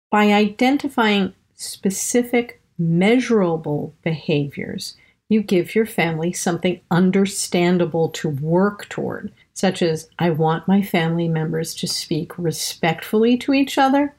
By 0.10 0.32
identifying 0.32 1.34
specific, 1.56 2.62
measurable 2.78 3.96
behaviors, 4.04 4.96
you 5.30 5.42
give 5.42 5.74
your 5.74 5.86
family 5.86 6.34
something 6.34 6.80
understandable 6.92 8.10
to 8.10 8.30
work 8.30 8.90
toward, 8.90 9.32
such 9.54 9.82
as 9.82 10.10
I 10.20 10.30
want 10.30 10.68
my 10.68 10.82
family 10.82 11.28
members 11.28 11.74
to 11.76 11.88
speak 11.88 12.38
respectfully 12.38 13.38
to 13.38 13.54
each 13.54 13.78
other 13.78 14.16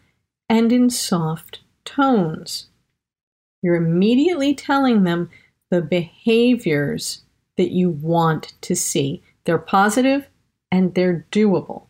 and 0.49 0.73
in 0.73 0.90
soft 0.90 1.61
tones. 1.85 2.66
You're 3.62 3.76
immediately 3.76 4.54
telling 4.54 5.04
them 5.04 5.30
the 5.71 5.83
behaviors 5.83 7.23
that 7.56 7.71
you 7.71 7.90
want 7.90 8.52
to 8.62 8.75
see. 8.75 9.23
They're 9.44 9.58
positive 9.58 10.28
and 10.70 10.94
they're 10.94 11.26
doable. 11.30 11.86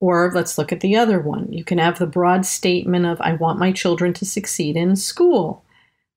Or 0.00 0.30
let's 0.34 0.58
look 0.58 0.72
at 0.72 0.80
the 0.80 0.96
other 0.96 1.20
one. 1.20 1.52
You 1.52 1.64
can 1.64 1.78
have 1.78 1.98
the 1.98 2.06
broad 2.06 2.44
statement 2.44 3.06
of, 3.06 3.20
I 3.20 3.34
want 3.34 3.58
my 3.58 3.72
children 3.72 4.12
to 4.14 4.26
succeed 4.26 4.76
in 4.76 4.96
school. 4.96 5.64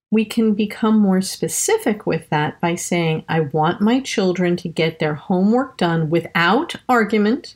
We 0.10 0.26
can 0.26 0.54
become 0.54 1.00
more 1.00 1.22
specific 1.22 2.06
with 2.06 2.30
that 2.30 2.60
by 2.60 2.76
saying, 2.76 3.26
I 3.30 3.42
want 3.42 3.82
my 3.82 4.00
children 4.00 4.56
to 4.58 4.70
get 4.70 5.00
their 5.00 5.16
homework 5.16 5.78
done 5.78 6.10
without 6.10 6.76
argument 6.90 7.56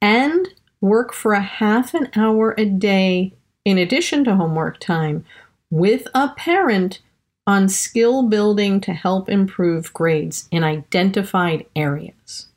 and 0.00 0.48
work 0.80 1.12
for 1.12 1.32
a 1.32 1.40
half 1.40 1.94
an 1.94 2.08
hour 2.14 2.54
a 2.56 2.64
day 2.64 3.34
in 3.64 3.78
addition 3.78 4.24
to 4.24 4.36
homework 4.36 4.80
time 4.80 5.24
with 5.70 6.06
a 6.14 6.28
parent 6.30 7.00
on 7.46 7.68
skill 7.68 8.28
building 8.28 8.80
to 8.82 8.92
help 8.92 9.28
improve 9.28 9.92
grades 9.92 10.48
in 10.50 10.62
identified 10.62 11.66
areas. 11.74 12.48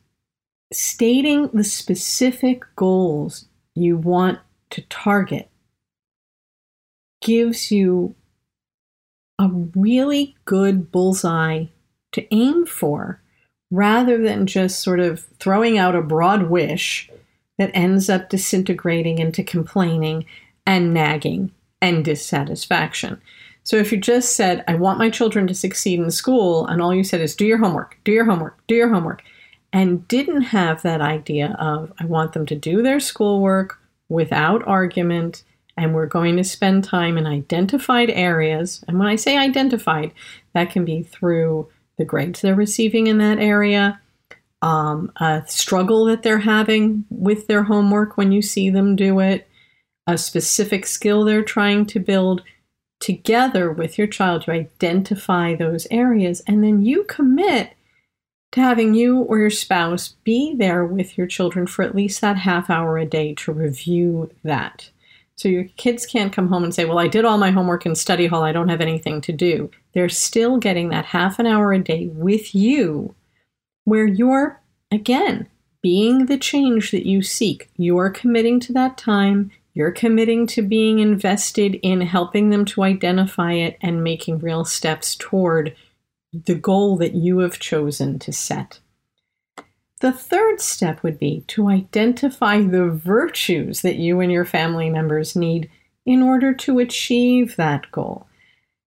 Stating 0.71 1.49
the 1.53 1.63
specific 1.63 2.63
goals 2.75 3.45
you 3.75 3.97
want 3.97 4.39
to 4.71 4.81
target 4.83 5.49
gives 7.21 7.71
you 7.71 8.15
a 9.39 9.47
really 9.75 10.35
good 10.45 10.91
bullseye 10.91 11.65
to 12.11 12.33
aim 12.33 12.65
for 12.65 13.21
rather 13.71 14.21
than 14.21 14.45
just 14.45 14.81
sort 14.81 14.99
of 14.99 15.25
throwing 15.39 15.77
out 15.77 15.95
a 15.95 16.01
broad 16.01 16.43
wish 16.49 17.09
that 17.57 17.71
ends 17.73 18.09
up 18.09 18.29
disintegrating 18.29 19.19
into 19.19 19.43
complaining 19.43 20.25
and 20.65 20.93
nagging 20.93 21.51
and 21.81 22.05
dissatisfaction. 22.05 23.21
So 23.63 23.77
if 23.77 23.91
you 23.91 23.97
just 23.97 24.35
said, 24.35 24.63
I 24.67 24.75
want 24.75 24.99
my 24.99 25.09
children 25.09 25.47
to 25.47 25.53
succeed 25.53 25.99
in 25.99 26.11
school, 26.11 26.67
and 26.67 26.81
all 26.81 26.93
you 26.93 27.03
said 27.03 27.21
is, 27.21 27.35
do 27.35 27.45
your 27.45 27.57
homework, 27.57 27.97
do 28.03 28.11
your 28.11 28.25
homework, 28.25 28.59
do 28.67 28.75
your 28.75 28.89
homework, 28.89 29.23
and 29.71 30.07
didn't 30.07 30.41
have 30.41 30.81
that 30.81 31.01
idea 31.01 31.55
of, 31.57 31.91
I 31.97 32.05
want 32.05 32.33
them 32.33 32.45
to 32.47 32.55
do 32.55 32.83
their 32.83 32.99
schoolwork 32.99 33.79
without 34.09 34.67
argument, 34.67 35.43
and 35.77 35.95
we're 35.95 36.05
going 36.05 36.37
to 36.37 36.43
spend 36.43 36.83
time 36.83 37.17
in 37.17 37.25
identified 37.25 38.09
areas. 38.09 38.83
And 38.87 38.99
when 38.99 39.07
I 39.07 39.15
say 39.15 39.37
identified, 39.37 40.11
that 40.53 40.69
can 40.69 40.85
be 40.85 41.01
through 41.01 41.69
the 41.97 42.05
grades 42.05 42.41
they're 42.41 42.53
receiving 42.53 43.07
in 43.07 43.17
that 43.19 43.39
area, 43.39 43.99
um, 44.61 45.11
a 45.17 45.43
struggle 45.47 46.05
that 46.05 46.21
they're 46.21 46.39
having 46.39 47.05
with 47.09 47.47
their 47.47 47.63
homework 47.63 48.17
when 48.17 48.31
you 48.31 48.41
see 48.41 48.69
them 48.69 48.95
do 48.95 49.19
it, 49.19 49.47
a 50.05 50.17
specific 50.17 50.85
skill 50.85 51.23
they're 51.23 51.43
trying 51.43 51.85
to 51.85 51.99
build 51.99 52.43
together 53.03 53.69
with 53.69 53.97
your 53.97 54.07
child 54.07 54.43
to 54.43 54.51
identify 54.51 55.53
those 55.53 55.85
areas. 55.91 56.41
And 56.47 56.63
then 56.63 56.81
you 56.81 57.03
commit 57.03 57.73
to 58.53 58.61
having 58.61 58.93
you 58.93 59.17
or 59.17 59.39
your 59.39 59.49
spouse 59.49 60.15
be 60.23 60.55
there 60.55 60.85
with 60.85 61.17
your 61.17 61.27
children 61.27 61.67
for 61.67 61.83
at 61.83 61.95
least 61.95 62.21
that 62.21 62.37
half 62.37 62.69
hour 62.69 62.97
a 62.97 63.05
day 63.05 63.33
to 63.33 63.51
review 63.51 64.31
that. 64.43 64.89
So 65.35 65.49
your 65.49 65.65
kids 65.75 66.05
can't 66.05 66.31
come 66.31 66.47
home 66.47 66.63
and 66.63 66.73
say, 66.73 66.85
Well, 66.85 66.99
I 66.99 67.09
did 67.09 67.25
all 67.25 67.37
my 67.37 67.51
homework 67.51 67.85
in 67.85 67.93
study 67.95 68.27
hall, 68.27 68.43
I 68.43 68.53
don't 68.53 68.69
have 68.69 68.79
anything 68.79 69.19
to 69.21 69.33
do. 69.33 69.69
They're 69.93 70.07
still 70.07 70.57
getting 70.57 70.87
that 70.89 71.05
half 71.05 71.39
an 71.39 71.45
hour 71.45 71.73
a 71.73 71.79
day 71.79 72.07
with 72.13 72.55
you 72.55 73.15
where 73.83 74.05
you're, 74.07 74.61
again, 74.91 75.49
being 75.81 76.27
the 76.27 76.37
change 76.37 76.91
that 76.91 77.05
you 77.05 77.21
seek. 77.21 77.69
You're 77.75 78.11
committing 78.11 78.61
to 78.61 78.73
that 78.73 78.97
time, 78.97 79.51
you're 79.73 79.91
committing 79.91 80.45
to 80.47 80.61
being 80.61 80.99
invested 80.99 81.75
in 81.81 82.01
helping 82.01 82.49
them 82.49 82.65
to 82.65 82.83
identify 82.83 83.53
it 83.53 83.77
and 83.81 84.03
making 84.03 84.39
real 84.39 84.65
steps 84.65 85.15
toward 85.15 85.75
the 86.31 86.55
goal 86.55 86.97
that 86.97 87.15
you 87.15 87.39
have 87.39 87.59
chosen 87.59 88.19
to 88.19 88.31
set. 88.31 88.79
The 90.01 90.11
third 90.11 90.59
step 90.59 91.01
would 91.01 91.17
be 91.17 91.45
to 91.47 91.69
identify 91.69 92.61
the 92.61 92.89
virtues 92.89 93.81
that 93.81 93.95
you 93.95 94.19
and 94.19 94.31
your 94.31 94.45
family 94.45 94.89
members 94.89 95.35
need 95.35 95.69
in 96.05 96.21
order 96.21 96.53
to 96.53 96.79
achieve 96.79 97.55
that 97.55 97.91
goal. 97.91 98.27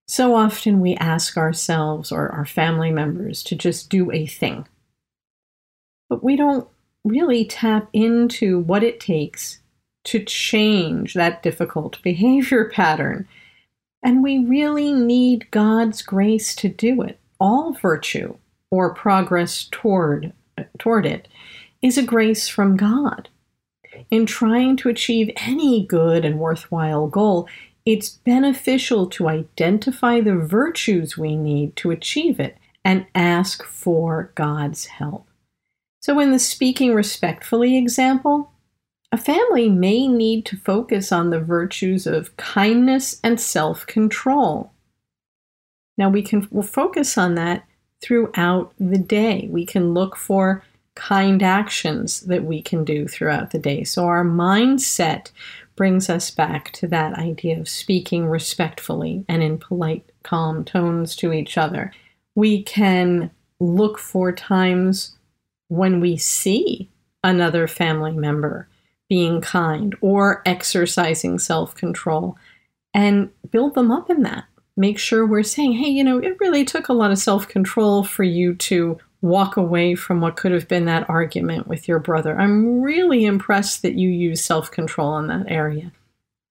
So 0.07 0.35
often 0.35 0.81
we 0.81 0.95
ask 0.97 1.37
ourselves 1.37 2.13
or 2.13 2.29
our 2.29 2.45
family 2.45 2.93
members 2.93 3.43
to 3.45 3.57
just 3.57 3.91
do 3.91 4.13
a 4.13 4.27
thing, 4.27 4.69
but 6.09 6.23
we 6.23 6.37
don't 6.37 6.69
really 7.03 7.45
tap 7.45 7.89
into 7.93 8.61
what 8.61 8.85
it 8.85 9.01
takes 9.01 9.61
to 10.07 10.25
change 10.25 11.15
that 11.15 11.43
difficult 11.43 12.01
behavior 12.03 12.71
pattern. 12.71 13.29
And 14.03 14.23
we 14.23 14.45
really 14.45 14.93
need 14.93 15.51
God's 15.51 16.03
grace 16.03 16.55
to 16.57 16.69
do 16.69 17.03
it. 17.03 17.19
All 17.39 17.73
virtue 17.73 18.37
or 18.71 18.95
progress 18.95 19.69
toward, 19.71 20.33
toward 20.79 21.07
it 21.07 21.29
is 21.83 21.99
a 21.99 22.03
grace 22.03 22.49
from 22.49 22.77
God. 22.77 23.29
In 24.11 24.27
trying 24.27 24.77
to 24.79 24.89
achieve 24.89 25.31
any 25.37 25.85
good 25.85 26.25
and 26.25 26.39
worthwhile 26.39 27.09
goal, 27.09 27.49
it's 27.85 28.11
beneficial 28.11 29.07
to 29.07 29.29
identify 29.29 30.21
the 30.21 30.35
virtues 30.35 31.17
we 31.17 31.37
need 31.37 31.77
to 31.77 31.91
achieve 31.91 32.41
it 32.41 32.57
and 32.85 33.07
ask 33.15 33.65
for 33.65 34.33
God's 34.35 34.87
help. 34.87 35.27
So, 36.01 36.21
in 36.21 36.31
the 36.31 36.39
speaking 36.39 36.95
respectfully 36.95 37.77
example, 37.77 38.53
a 39.13 39.19
family 39.19 39.69
may 39.69 40.09
need 40.09 40.45
to 40.47 40.57
focus 40.57 41.13
on 41.13 41.31
the 41.31 41.41
virtues 41.41 42.07
of 42.07 42.37
kindness 42.37 43.21
and 43.23 43.41
self 43.41 43.87
control. 43.87 44.73
Now, 45.97 46.11
we 46.11 46.23
can 46.23 46.47
we'll 46.51 46.63
focus 46.63 47.17
on 47.17 47.35
that 47.37 47.65
throughout 48.03 48.73
the 48.79 48.99
day. 48.99 49.49
We 49.51 49.65
can 49.65 49.95
look 49.95 50.17
for 50.17 50.63
kind 50.95 51.43
actions 51.43 52.21
that 52.23 52.45
we 52.45 52.61
can 52.63 52.85
do 52.85 53.07
throughout 53.07 53.51
the 53.51 53.59
day. 53.59 53.85
So, 53.85 54.07
our 54.07 54.25
mindset 54.25 55.31
brings 55.77 56.09
us 56.11 56.31
back 56.31 56.73
to 56.73 56.89
that 56.89 57.15
idea 57.15 57.61
of 57.61 57.69
speaking 57.69 58.27
respectfully 58.27 59.25
and 59.29 59.43
in 59.43 59.59
polite, 59.59 60.11
calm 60.23 60.65
tones 60.65 61.15
to 61.17 61.33
each 61.33 61.57
other. 61.57 61.93
We 62.35 62.63
can 62.63 63.31
look 63.61 63.99
for 63.99 64.33
times 64.33 65.17
when 65.69 66.01
we 66.01 66.17
see 66.17 66.91
another 67.23 67.67
family 67.67 68.13
member 68.13 68.69
being 69.09 69.41
kind 69.41 69.95
or 70.01 70.43
exercising 70.45 71.39
self 71.39 71.75
control 71.75 72.37
and 72.95 73.31
build 73.51 73.75
them 73.75 73.91
up 73.91 74.11
in 74.11 74.23
that. 74.23 74.45
Make 74.77 74.99
sure 74.99 75.27
we're 75.27 75.43
saying, 75.43 75.73
hey, 75.75 75.89
you 75.89 76.05
know, 76.05 76.19
it 76.19 76.37
really 76.41 76.65
took 76.65 76.89
a 76.89 76.95
lot 76.95 77.11
of 77.11 77.19
self 77.19 77.49
control 77.49 78.05
for 78.05 78.25
you 78.25 78.55
to 78.55 78.99
walk 79.23 79.57
away 79.57 79.95
from 79.95 80.21
what 80.21 80.37
could 80.37 80.53
have 80.53 80.69
been 80.69 80.85
that 80.85 81.09
argument 81.09 81.67
with 81.67 81.89
your 81.89 81.99
brother. 81.99 82.39
I'm 82.39 82.83
really 82.83 83.25
impressed 83.25 83.83
that 83.83 83.95
you 83.95 84.09
use 84.09 84.45
self 84.45 84.71
control 84.71 85.19
in 85.19 85.29
that 85.29 85.51
area. 85.51 85.93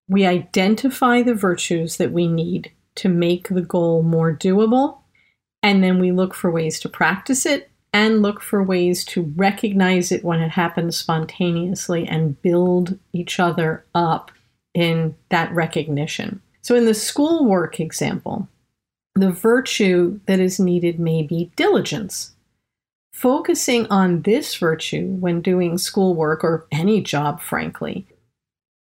We 0.08 0.26
identify 0.26 1.24
the 1.24 1.34
virtues 1.34 1.98
that 1.98 2.12
we 2.12 2.28
need 2.28 2.72
to 2.96 3.10
make 3.10 3.50
the 3.50 3.62
goal 3.62 4.04
more 4.04 4.36
doable, 4.36 5.00
and 5.62 5.84
then 5.84 6.00
we 6.00 6.12
look 6.12 6.34
for 6.34 6.52
ways 6.52 6.80
to 6.82 6.90
practice 6.90 7.46
it 7.46 7.70
and 7.96 8.22
look 8.22 8.42
for 8.42 8.62
ways 8.62 9.06
to 9.06 9.22
recognize 9.38 10.12
it 10.12 10.22
when 10.22 10.42
it 10.42 10.50
happens 10.50 10.98
spontaneously 10.98 12.06
and 12.06 12.42
build 12.42 13.00
each 13.14 13.40
other 13.40 13.86
up 13.96 14.32
in 14.74 15.16
that 15.30 15.50
recognition. 15.54 16.42
So, 16.62 16.76
in 16.76 16.84
the 16.84 16.94
schoolwork 16.94 17.80
example, 17.80 18.50
the 19.16 19.32
virtue 19.32 20.20
that 20.26 20.42
is 20.42 20.60
needed 20.60 21.00
may 21.00 21.24
be 21.24 21.52
diligence. 21.56 22.34
Focusing 23.14 23.88
on 23.88 24.24
this 24.24 24.58
virtue 24.58 25.08
when 25.22 25.40
doing 25.40 25.78
schoolwork 25.78 26.44
or 26.44 26.68
any 26.74 27.00
job, 27.00 27.40
frankly, 27.40 28.06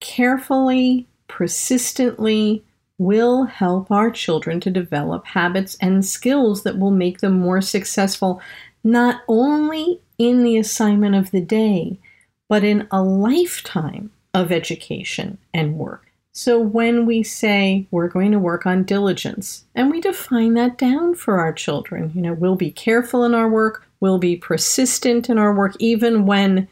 carefully, 0.01 1.07
persistently 1.27 2.63
will 2.99 3.45
help 3.45 3.89
our 3.89 4.11
children 4.11 4.59
to 4.59 4.69
develop 4.69 5.25
habits 5.25 5.77
and 5.81 6.05
skills 6.05 6.61
that 6.61 6.77
will 6.77 6.91
make 6.91 7.21
them 7.21 7.39
more 7.39 7.61
successful, 7.61 8.39
not 8.83 9.21
only 9.27 10.01
in 10.17 10.43
the 10.43 10.57
assignment 10.57 11.15
of 11.15 11.31
the 11.31 11.41
day, 11.41 11.99
but 12.47 12.63
in 12.63 12.87
a 12.91 13.01
lifetime 13.03 14.11
of 14.33 14.51
education 14.51 15.37
and 15.53 15.77
work. 15.77 16.11
So 16.31 16.59
when 16.59 17.05
we 17.05 17.23
say 17.23 17.87
we're 17.91 18.07
going 18.07 18.31
to 18.31 18.39
work 18.39 18.65
on 18.65 18.83
diligence, 18.83 19.65
and 19.75 19.91
we 19.91 19.99
define 19.99 20.53
that 20.53 20.77
down 20.77 21.15
for 21.15 21.39
our 21.39 21.51
children, 21.51 22.11
you 22.15 22.21
know, 22.21 22.33
we'll 22.33 22.55
be 22.55 22.71
careful 22.71 23.23
in 23.25 23.33
our 23.33 23.49
work, 23.49 23.89
We'll 23.99 24.17
be 24.17 24.35
persistent 24.35 25.29
in 25.29 25.37
our 25.37 25.53
work, 25.53 25.75
even 25.79 26.25
when 26.25 26.67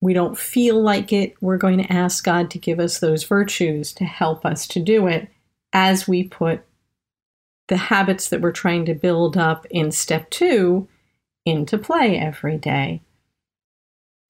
we 0.00 0.12
don't 0.12 0.36
feel 0.36 0.80
like 0.80 1.12
it. 1.12 1.34
We're 1.40 1.56
going 1.56 1.78
to 1.78 1.92
ask 1.92 2.24
God 2.24 2.50
to 2.50 2.58
give 2.58 2.80
us 2.80 2.98
those 2.98 3.24
virtues 3.24 3.92
to 3.94 4.04
help 4.04 4.44
us 4.44 4.66
to 4.68 4.80
do 4.80 5.06
it 5.06 5.28
as 5.72 6.08
we 6.08 6.24
put 6.24 6.62
the 7.68 7.76
habits 7.76 8.28
that 8.28 8.40
we're 8.40 8.52
trying 8.52 8.84
to 8.86 8.94
build 8.94 9.36
up 9.36 9.66
in 9.70 9.90
step 9.90 10.28
two 10.30 10.88
into 11.44 11.78
play 11.78 12.18
every 12.18 12.56
day. 12.56 13.02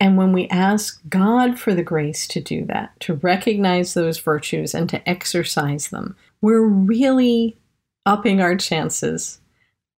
And 0.01 0.17
when 0.17 0.33
we 0.33 0.49
ask 0.49 1.01
God 1.09 1.59
for 1.59 1.75
the 1.75 1.83
grace 1.83 2.27
to 2.29 2.41
do 2.41 2.65
that, 2.67 2.99
to 3.01 3.15
recognize 3.15 3.95
those 3.95 4.19
virtues 4.19 4.75
and 4.75 4.89
to 4.91 5.09
exercise 5.09 5.89
them, 5.89 6.17
we're 6.41 6.67
really 6.67 7.57
upping 8.05 8.41
our 8.41 8.57
chances 8.57 9.41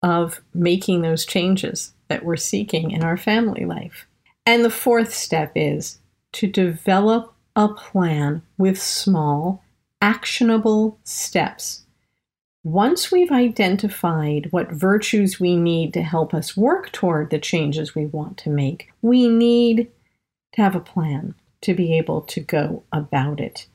of 0.03 0.43
making 0.55 1.03
those 1.03 1.25
changes 1.25 1.95
that 2.09 2.25
we're 2.25 2.37
seeking 2.37 2.91
in 2.91 3.03
our 3.03 3.17
family 3.17 3.65
life. 3.65 4.07
And 4.45 4.65
the 4.65 4.71
fourth 4.71 5.13
step 5.13 5.53
is 5.57 5.99
to 6.33 6.47
develop 6.47 7.35
a 7.57 7.69
plan 7.69 8.43
with 8.59 8.81
small, 8.81 9.65
actionable 10.01 11.01
steps. 11.03 11.86
Once 12.67 13.13
we've 13.13 13.31
identified 13.31 14.49
what 14.51 14.73
virtues 14.73 15.39
we 15.39 15.57
need 15.57 15.95
to 15.95 16.03
help 16.03 16.35
us 16.35 16.57
work 16.57 16.91
toward 16.91 17.31
the 17.31 17.39
changes 17.39 17.95
we 17.95 18.07
want 18.07 18.37
to 18.37 18.51
make, 18.51 18.91
we 19.03 19.29
need 19.29 19.89
to 20.53 20.61
have 20.63 20.75
a 20.75 20.81
plan 20.81 21.35
to 21.61 21.73
be 21.73 21.97
able 21.97 22.21
to 22.21 22.41
go 22.41 22.83
about 22.93 23.39
it. 23.39 23.67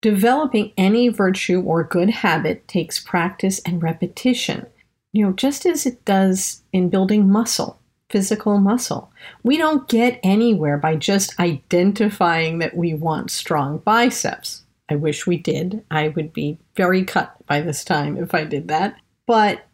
Developing 0.00 0.72
any 0.76 1.08
virtue 1.08 1.60
or 1.60 1.82
good 1.82 2.10
habit 2.10 2.68
takes 2.68 3.00
practice 3.00 3.58
and 3.66 3.82
repetition 3.82 4.66
you 5.12 5.24
know, 5.24 5.32
just 5.32 5.66
as 5.66 5.86
it 5.86 6.04
does 6.04 6.62
in 6.72 6.90
building 6.90 7.28
muscle, 7.28 7.80
physical 8.10 8.58
muscle. 8.58 9.10
We 9.42 9.56
don't 9.56 9.88
get 9.88 10.20
anywhere 10.22 10.76
by 10.76 10.96
just 10.96 11.38
identifying 11.40 12.58
that 12.58 12.76
we 12.76 12.94
want 12.94 13.30
strong 13.30 13.78
biceps. 13.78 14.62
I 14.88 14.96
wish 14.96 15.26
we 15.26 15.36
did. 15.36 15.84
I 15.90 16.08
would 16.08 16.32
be 16.32 16.58
very 16.76 17.04
cut 17.04 17.36
by 17.46 17.60
this 17.60 17.84
time 17.84 18.16
if 18.16 18.34
I 18.34 18.44
did 18.44 18.68
that. 18.68 18.96
But 19.26 19.66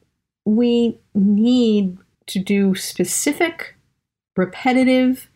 we 0.44 0.98
need 1.14 1.98
to 2.26 2.38
do 2.38 2.74
specific, 2.74 3.76
repetitive, 4.36 5.28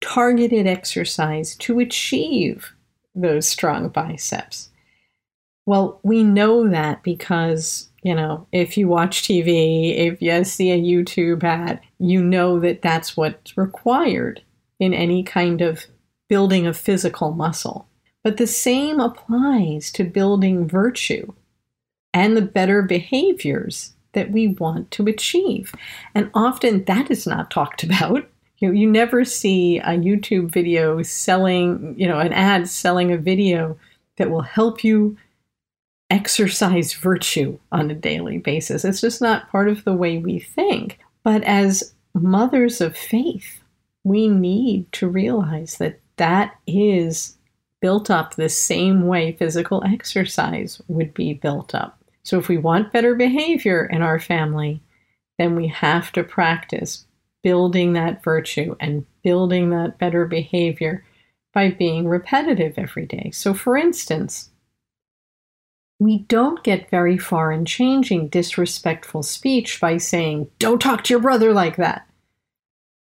targeted 0.00 0.66
exercise 0.66 1.56
to 1.56 1.80
achieve 1.80 2.74
those 3.14 3.48
strong 3.48 3.88
biceps. 3.88 4.70
Well, 5.66 6.00
we 6.02 6.22
know 6.22 6.68
that 6.68 7.02
because 7.02 7.88
you 8.04 8.14
know, 8.14 8.46
if 8.52 8.76
you 8.76 8.86
watch 8.86 9.22
TV, 9.22 9.96
if 9.96 10.20
you 10.20 10.44
see 10.44 10.70
a 10.70 10.78
YouTube 10.78 11.42
ad, 11.42 11.80
you 11.98 12.22
know 12.22 12.60
that 12.60 12.82
that's 12.82 13.16
what's 13.16 13.56
required 13.56 14.42
in 14.78 14.92
any 14.92 15.22
kind 15.22 15.62
of 15.62 15.86
building 16.28 16.66
of 16.66 16.76
physical 16.76 17.32
muscle. 17.32 17.88
But 18.24 18.38
the 18.38 18.46
same 18.46 18.98
applies 18.98 19.92
to 19.92 20.02
building 20.02 20.66
virtue 20.66 21.32
and 22.12 22.36
the 22.36 22.42
better 22.42 22.82
behaviors 22.82 23.92
that 24.14 24.30
we 24.30 24.48
want 24.48 24.90
to 24.92 25.06
achieve. 25.06 25.74
And 26.14 26.30
often 26.32 26.84
that 26.84 27.10
is 27.10 27.26
not 27.26 27.50
talked 27.50 27.82
about. 27.82 28.26
You, 28.58 28.68
know, 28.68 28.74
you 28.74 28.90
never 28.90 29.24
see 29.24 29.78
a 29.78 29.90
YouTube 29.90 30.50
video 30.50 31.02
selling, 31.02 31.94
you 31.98 32.08
know, 32.08 32.18
an 32.18 32.32
ad 32.32 32.66
selling 32.68 33.12
a 33.12 33.18
video 33.18 33.76
that 34.16 34.30
will 34.30 34.42
help 34.42 34.82
you 34.82 35.18
exercise 36.08 36.94
virtue 36.94 37.58
on 37.72 37.90
a 37.90 37.94
daily 37.94 38.38
basis. 38.38 38.84
It's 38.84 39.00
just 39.00 39.20
not 39.20 39.50
part 39.50 39.68
of 39.68 39.84
the 39.84 39.92
way 39.92 40.18
we 40.18 40.38
think. 40.38 40.98
But 41.24 41.42
as 41.42 41.94
mothers 42.14 42.80
of 42.80 42.96
faith, 42.96 43.60
we 44.04 44.28
need 44.28 44.90
to 44.92 45.08
realize 45.08 45.78
that 45.78 45.98
that 46.16 46.56
is 46.66 47.36
built 47.84 48.10
up 48.10 48.34
the 48.34 48.48
same 48.48 49.06
way 49.06 49.32
physical 49.32 49.84
exercise 49.84 50.80
would 50.88 51.12
be 51.12 51.34
built 51.34 51.74
up. 51.74 52.02
So 52.22 52.38
if 52.38 52.48
we 52.48 52.56
want 52.56 52.94
better 52.94 53.14
behavior 53.14 53.84
in 53.84 54.00
our 54.00 54.18
family, 54.18 54.80
then 55.36 55.54
we 55.54 55.68
have 55.68 56.10
to 56.12 56.24
practice 56.24 57.04
building 57.42 57.92
that 57.92 58.24
virtue 58.24 58.74
and 58.80 59.04
building 59.22 59.68
that 59.68 59.98
better 59.98 60.24
behavior 60.24 61.04
by 61.52 61.72
being 61.72 62.08
repetitive 62.08 62.72
every 62.78 63.04
day. 63.04 63.30
So, 63.34 63.52
for 63.52 63.76
instance, 63.76 64.48
we 66.00 66.20
don't 66.20 66.64
get 66.64 66.88
very 66.88 67.18
far 67.18 67.52
in 67.52 67.66
changing 67.66 68.28
disrespectful 68.28 69.22
speech 69.22 69.78
by 69.78 69.98
saying, 69.98 70.48
Don't 70.58 70.80
talk 70.80 71.04
to 71.04 71.12
your 71.12 71.20
brother 71.20 71.52
like 71.52 71.76
that. 71.76 72.08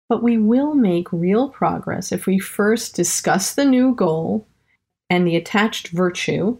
But 0.09 0.25
we 0.25 0.39
will 0.39 0.75
make 0.75 1.13
real 1.13 1.51
progress 1.51 2.11
if 2.11 2.27
we 2.27 2.41
first 2.41 2.97
discuss 2.97 3.55
the 3.55 3.65
new 3.65 3.95
goal 3.95 4.49
and 5.13 5.27
the 5.27 5.37
attached 5.37 5.89
virtue 5.89 6.57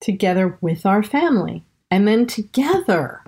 together 0.00 0.58
with 0.60 0.84
our 0.84 1.04
family. 1.04 1.62
And 1.88 2.08
then 2.08 2.26
together, 2.26 3.22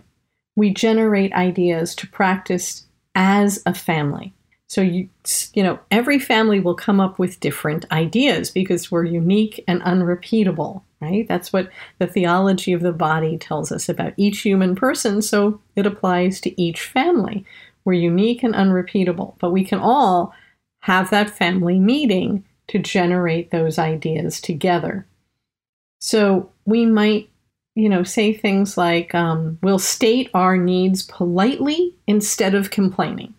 we 0.57 0.75
generate 0.75 1.33
ideas 1.33 1.95
to 1.95 2.09
practice 2.09 2.87
as 3.15 3.63
a 3.65 3.73
family. 3.73 4.35
So 4.67 4.81
you 4.81 5.09
you 5.55 5.63
know, 5.63 5.79
every 5.93 6.19
family 6.19 6.59
will 6.59 6.75
come 6.75 6.99
up 6.99 7.21
with 7.21 7.39
different 7.39 7.85
ideas 7.93 8.51
because 8.51 8.91
we're 8.91 9.05
unique 9.05 9.63
and 9.69 9.81
unrepeatable 9.85 10.85
right? 11.01 11.27
That's 11.27 11.53
what 11.53 11.69
the 11.99 12.07
theology 12.07 12.73
of 12.73 12.81
the 12.81 12.93
body 12.93 13.37
tells 13.37 13.73
us 13.73 13.89
about 13.89 14.13
each 14.17 14.43
human 14.43 14.77
person, 14.77 15.21
so 15.21 15.61
it 15.75 15.85
applies 15.85 16.41
to 16.43 16.63
each 16.63 16.81
family. 16.81 17.45
We're 17.85 17.95
unique 17.95 18.45
and 18.45 18.55
unrepeatable, 18.55 19.37
but 19.41 19.51
we 19.51 19.65
can 19.65 19.81
all 19.81 20.33
have 20.83 21.11
that 21.11 21.29
family 21.29 21.81
meeting 21.81 22.45
to 22.73 22.79
generate 22.79 23.51
those 23.51 23.79
ideas 23.79 24.41
together. 24.41 25.07
So 26.01 26.51
we 26.65 26.87
might, 26.87 27.29
you 27.75 27.91
know, 27.91 28.03
say 28.03 28.33
things 28.33 28.79
like, 28.79 29.15
um, 29.15 29.59
we'll 29.63 29.79
state 29.79 30.31
our 30.33 30.57
needs 30.57 31.03
politely 31.03 31.95
instead 32.07 32.55
of 32.55 32.71
complaining. 32.71 33.35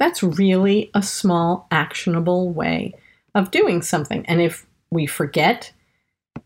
That's 0.00 0.20
really 0.20 0.90
a 0.94 1.02
small, 1.02 1.68
actionable 1.70 2.50
way 2.50 2.94
of 3.36 3.52
doing 3.52 3.82
something. 3.82 4.26
And 4.26 4.40
if 4.40 4.66
we 4.90 5.06
forget, 5.06 5.72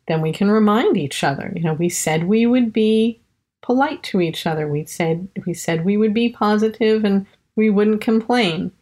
then 0.06 0.20
we 0.20 0.30
can 0.30 0.50
remind 0.50 0.98
each 0.98 1.24
other. 1.24 1.54
You 1.56 1.62
know, 1.62 1.72
we 1.72 1.88
said 1.88 2.24
we 2.24 2.44
would 2.44 2.70
be 2.70 3.18
polite 3.62 4.02
to 4.02 4.20
each 4.20 4.46
other. 4.46 4.68
We 4.68 4.84
said 4.84 5.26
we 5.46 5.54
said 5.54 5.86
we 5.86 5.96
would 5.96 6.12
be 6.12 6.28
positive 6.28 7.02
and 7.02 7.26
we 7.56 7.70
wouldn't 7.70 8.02
complain. 8.02 8.72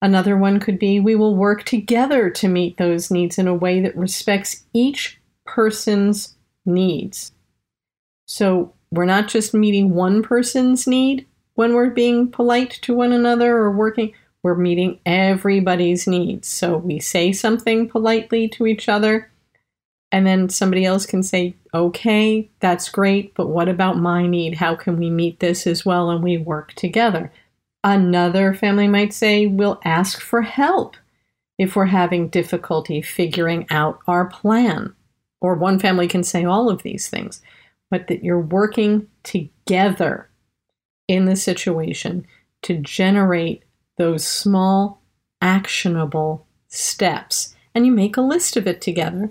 Another 0.00 0.36
one 0.36 0.60
could 0.60 0.78
be 0.78 1.00
we 1.00 1.16
will 1.16 1.36
work 1.36 1.64
together 1.64 2.30
to 2.30 2.48
meet 2.48 2.76
those 2.76 3.10
needs 3.10 3.38
in 3.38 3.48
a 3.48 3.54
way 3.54 3.80
that 3.80 3.96
respects 3.96 4.64
each 4.72 5.20
person's 5.44 6.36
needs. 6.64 7.32
So 8.26 8.74
we're 8.90 9.04
not 9.04 9.28
just 9.28 9.54
meeting 9.54 9.94
one 9.94 10.22
person's 10.22 10.86
need 10.86 11.26
when 11.58 11.74
we're 11.74 11.90
being 11.90 12.30
polite 12.30 12.70
to 12.82 12.94
one 12.94 13.12
another 13.12 13.56
or 13.56 13.72
working, 13.72 14.12
we're 14.44 14.54
meeting 14.54 15.00
everybody's 15.04 16.06
needs. 16.06 16.46
So 16.46 16.76
we 16.76 17.00
say 17.00 17.32
something 17.32 17.88
politely 17.88 18.46
to 18.50 18.68
each 18.68 18.88
other, 18.88 19.28
and 20.12 20.24
then 20.24 20.50
somebody 20.50 20.84
else 20.84 21.04
can 21.04 21.24
say, 21.24 21.56
okay, 21.74 22.48
that's 22.60 22.88
great, 22.88 23.34
but 23.34 23.48
what 23.48 23.68
about 23.68 23.98
my 23.98 24.24
need? 24.24 24.54
How 24.54 24.76
can 24.76 24.98
we 24.98 25.10
meet 25.10 25.40
this 25.40 25.66
as 25.66 25.84
well? 25.84 26.10
And 26.10 26.22
we 26.22 26.38
work 26.38 26.74
together. 26.74 27.32
Another 27.84 28.54
family 28.54 28.88
might 28.88 29.12
say, 29.12 29.46
we'll 29.46 29.80
ask 29.84 30.20
for 30.20 30.42
help 30.42 30.96
if 31.58 31.76
we're 31.76 31.86
having 31.86 32.28
difficulty 32.28 33.02
figuring 33.02 33.66
out 33.70 33.98
our 34.06 34.26
plan. 34.26 34.94
Or 35.40 35.54
one 35.54 35.78
family 35.78 36.08
can 36.08 36.24
say 36.24 36.44
all 36.44 36.68
of 36.68 36.82
these 36.82 37.08
things, 37.08 37.40
but 37.90 38.08
that 38.08 38.24
you're 38.24 38.40
working 38.40 39.06
together 39.22 40.28
in 41.06 41.26
the 41.26 41.36
situation 41.36 42.26
to 42.62 42.78
generate 42.78 43.64
those 43.96 44.26
small, 44.26 45.00
actionable 45.40 46.46
steps. 46.66 47.54
And 47.74 47.86
you 47.86 47.92
make 47.92 48.16
a 48.16 48.22
list 48.22 48.56
of 48.56 48.66
it 48.66 48.80
together 48.80 49.30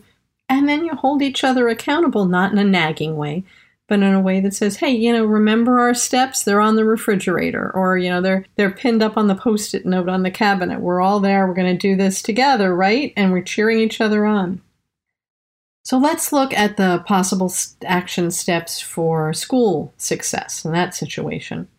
and 0.50 0.68
then 0.68 0.86
you 0.86 0.96
hold 0.96 1.22
each 1.22 1.44
other 1.44 1.68
accountable, 1.68 2.26
not 2.26 2.52
in 2.52 2.58
a 2.58 2.64
nagging 2.64 3.18
way, 3.18 3.44
but 3.88 4.00
in 4.00 4.14
a 4.14 4.22
way 4.22 4.40
that 4.40 4.54
says, 4.54 4.78
"Hey, 4.78 4.92
you 4.92 5.14
know, 5.14 5.26
remember 5.26 5.80
our 5.80 5.94
steps? 5.94 6.44
They're 6.44 6.62
on 6.62 6.76
the 6.76 6.86
refrigerator, 6.86 7.72
or 7.74 7.98
you 7.98 8.10
know, 8.10 8.22
they're 8.22 8.46
they're 8.56 8.72
pinned 8.72 9.02
up 9.02 9.18
on 9.18 9.28
the 9.28 9.36
post-it 9.36 9.86
note 9.86 10.10
on 10.10 10.24
the 10.24 10.32
cabinet. 10.32 10.82
We're 10.82 11.02
all 11.02 11.20
there. 11.20 11.48
We're 11.48 11.54
going 11.54 11.78
to 11.78 11.88
do 11.88 11.96
this 11.96 12.22
together, 12.22 12.76
right?" 12.76 13.14
And 13.16 13.32
we're 13.32 13.42
cheering 13.42 13.80
each 13.80 14.02
other 14.02 14.26
on. 14.26 14.62
So 15.84 15.98
let's 15.98 16.34
look 16.34 16.54
at 16.54 16.76
the 16.76 17.04
possible 17.06 17.52
action 17.86 18.32
steps 18.32 18.82
for 18.82 19.34
school 19.34 19.94
success 19.98 20.66
in 20.66 20.74
that 20.74 20.94
situation. 20.94 21.70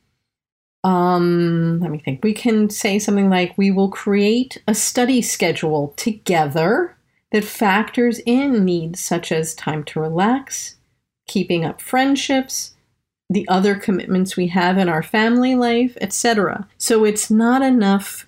Um, 0.84 1.80
let 1.80 1.90
me 1.90 1.98
think. 1.98 2.24
We 2.24 2.32
can 2.32 2.70
say 2.70 2.98
something 2.98 3.28
like, 3.28 3.58
"We 3.58 3.70
will 3.70 3.90
create 3.90 4.62
a 4.66 4.74
study 4.74 5.22
schedule 5.22 5.94
together." 5.96 6.94
that 7.32 7.44
factors 7.44 8.20
in 8.24 8.64
needs 8.64 9.00
such 9.00 9.30
as 9.30 9.54
time 9.54 9.84
to 9.84 10.00
relax, 10.00 10.76
keeping 11.28 11.64
up 11.64 11.80
friendships, 11.80 12.74
the 13.30 13.46
other 13.48 13.76
commitments 13.76 14.36
we 14.36 14.48
have 14.48 14.78
in 14.78 14.88
our 14.88 15.02
family 15.02 15.54
life, 15.54 15.96
etc. 16.00 16.66
So 16.78 17.04
it's 17.04 17.30
not 17.30 17.62
enough 17.62 18.26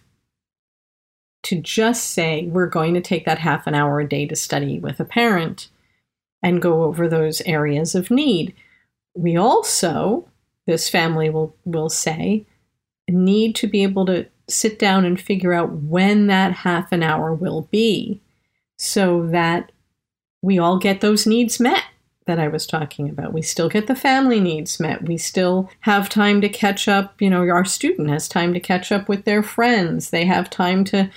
to 1.42 1.60
just 1.60 2.10
say 2.10 2.46
we're 2.46 2.66
going 2.66 2.94
to 2.94 3.00
take 3.00 3.24
that 3.24 3.38
half 3.38 3.66
an 3.66 3.74
hour 3.74 4.00
a 4.00 4.08
day 4.08 4.26
to 4.26 4.36
study 4.36 4.78
with 4.78 5.00
a 5.00 5.04
parent 5.04 5.68
and 6.42 6.62
go 6.62 6.84
over 6.84 7.08
those 7.08 7.40
areas 7.42 7.94
of 7.94 8.10
need. 8.10 8.54
We 9.14 9.36
also, 9.36 10.28
this 10.66 10.88
family 10.88 11.30
will, 11.30 11.56
will 11.64 11.88
say, 11.88 12.46
need 13.08 13.56
to 13.56 13.66
be 13.66 13.82
able 13.82 14.06
to 14.06 14.26
sit 14.48 14.78
down 14.78 15.04
and 15.04 15.20
figure 15.20 15.52
out 15.52 15.72
when 15.72 16.26
that 16.26 16.52
half 16.52 16.92
an 16.92 17.02
hour 17.02 17.32
will 17.32 17.62
be 17.70 18.20
so 18.78 19.26
that 19.28 19.72
we 20.42 20.58
all 20.58 20.78
get 20.78 21.00
those 21.00 21.26
needs 21.26 21.60
met 21.60 21.84
that 22.30 22.38
I 22.38 22.46
was 22.46 22.64
talking 22.64 23.08
about. 23.08 23.32
We 23.32 23.42
still 23.42 23.68
get 23.68 23.88
the 23.88 23.96
family 23.96 24.38
needs 24.38 24.78
met. 24.78 25.08
We 25.08 25.18
still 25.18 25.68
have 25.80 26.08
time 26.08 26.40
to 26.42 26.48
catch 26.48 26.86
up. 26.86 27.20
You 27.20 27.28
know, 27.28 27.40
our 27.40 27.64
student 27.64 28.08
has 28.08 28.28
time 28.28 28.54
to 28.54 28.60
catch 28.60 28.92
up 28.92 29.08
with 29.08 29.24
their 29.24 29.42
friends. 29.42 30.10
They 30.10 30.26
have 30.26 30.48
time 30.48 30.84
to 30.84 31.10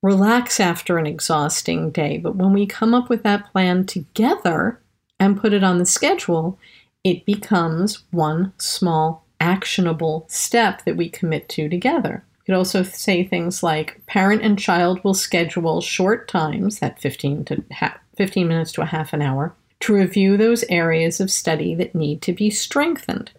relax 0.00 0.60
after 0.60 0.96
an 0.96 1.08
exhausting 1.08 1.90
day. 1.90 2.18
But 2.18 2.36
when 2.36 2.52
we 2.52 2.66
come 2.66 2.94
up 2.94 3.08
with 3.08 3.24
that 3.24 3.50
plan 3.50 3.84
together 3.84 4.80
and 5.18 5.40
put 5.40 5.52
it 5.52 5.64
on 5.64 5.78
the 5.78 5.86
schedule, 5.86 6.56
it 7.02 7.26
becomes 7.26 8.04
one 8.12 8.52
small 8.56 9.26
actionable 9.40 10.24
step 10.28 10.84
that 10.84 10.96
we 10.96 11.08
commit 11.08 11.48
to 11.48 11.68
together. 11.68 12.24
You 12.38 12.52
could 12.52 12.58
also 12.58 12.84
say 12.84 13.24
things 13.24 13.60
like 13.60 14.06
parent 14.06 14.42
and 14.42 14.56
child 14.56 15.02
will 15.02 15.14
schedule 15.14 15.80
short 15.80 16.28
times, 16.28 16.78
that 16.78 17.00
15 17.00 17.44
to 17.46 17.64
ha- 17.72 17.98
15 18.16 18.46
minutes 18.46 18.70
to 18.72 18.82
a 18.82 18.86
half 18.86 19.12
an 19.12 19.20
hour, 19.20 19.56
to 19.84 19.94
review 19.94 20.38
those 20.38 20.64
areas 20.70 21.20
of 21.20 21.30
study 21.30 21.74
that 21.74 21.94
need 21.94 22.22
to 22.22 22.32
be 22.32 22.48
strengthened. 22.48 23.30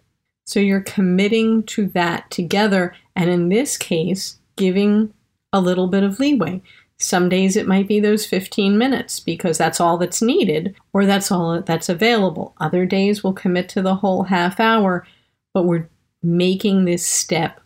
So 0.46 0.60
you're 0.60 0.82
committing 0.82 1.64
to 1.64 1.88
that 1.88 2.30
together, 2.30 2.94
and 3.16 3.32
in 3.32 3.50
this 3.50 3.78
case, 3.78 4.38
giving 4.56 5.12
a 5.52 5.60
little 5.60 5.88
bit 5.88 6.04
of 6.04 6.20
leeway. 6.20 6.62
Some 7.00 7.30
days 7.30 7.56
it 7.56 7.66
might 7.66 7.88
be 7.88 8.00
those 8.00 8.28
15 8.28 8.78
minutes 8.78 9.20
because 9.20 9.58
that's 9.58 9.80
all 9.80 9.98
that's 9.98 10.22
needed 10.22 10.76
or 10.94 11.08
that's 11.08 11.32
all 11.32 11.60
that's 11.64 11.90
available. 11.90 12.54
Other 12.60 12.86
days 12.86 13.24
we'll 13.24 13.34
commit 13.34 13.68
to 13.70 13.82
the 13.82 13.96
whole 13.96 14.24
half 14.24 14.60
hour, 14.60 15.06
but 15.52 15.66
we're 15.66 15.90
making 16.22 16.86
this 16.86 17.04
step 17.04 17.60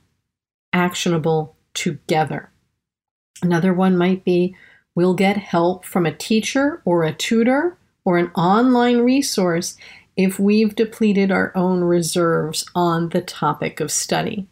actionable 0.72 1.58
together. 1.74 2.50
Another 3.42 3.74
one 3.74 3.98
might 3.98 4.24
be 4.24 4.56
we'll 4.96 5.15
get 5.15 5.36
help 5.36 5.84
from 5.84 6.06
a 6.06 6.15
teacher 6.15 6.82
or 6.86 7.04
a 7.04 7.13
tutor 7.13 7.78
or 8.10 8.17
an 8.17 8.32
online 8.34 8.98
resource 8.98 9.78
if 10.17 10.39
we've 10.39 10.74
depleted 10.74 11.30
our 11.32 11.56
own 11.56 11.82
reserves 11.82 12.65
on 12.74 13.10
the 13.10 13.22
topic 13.22 13.80
of 13.80 13.91
study. 13.91 14.48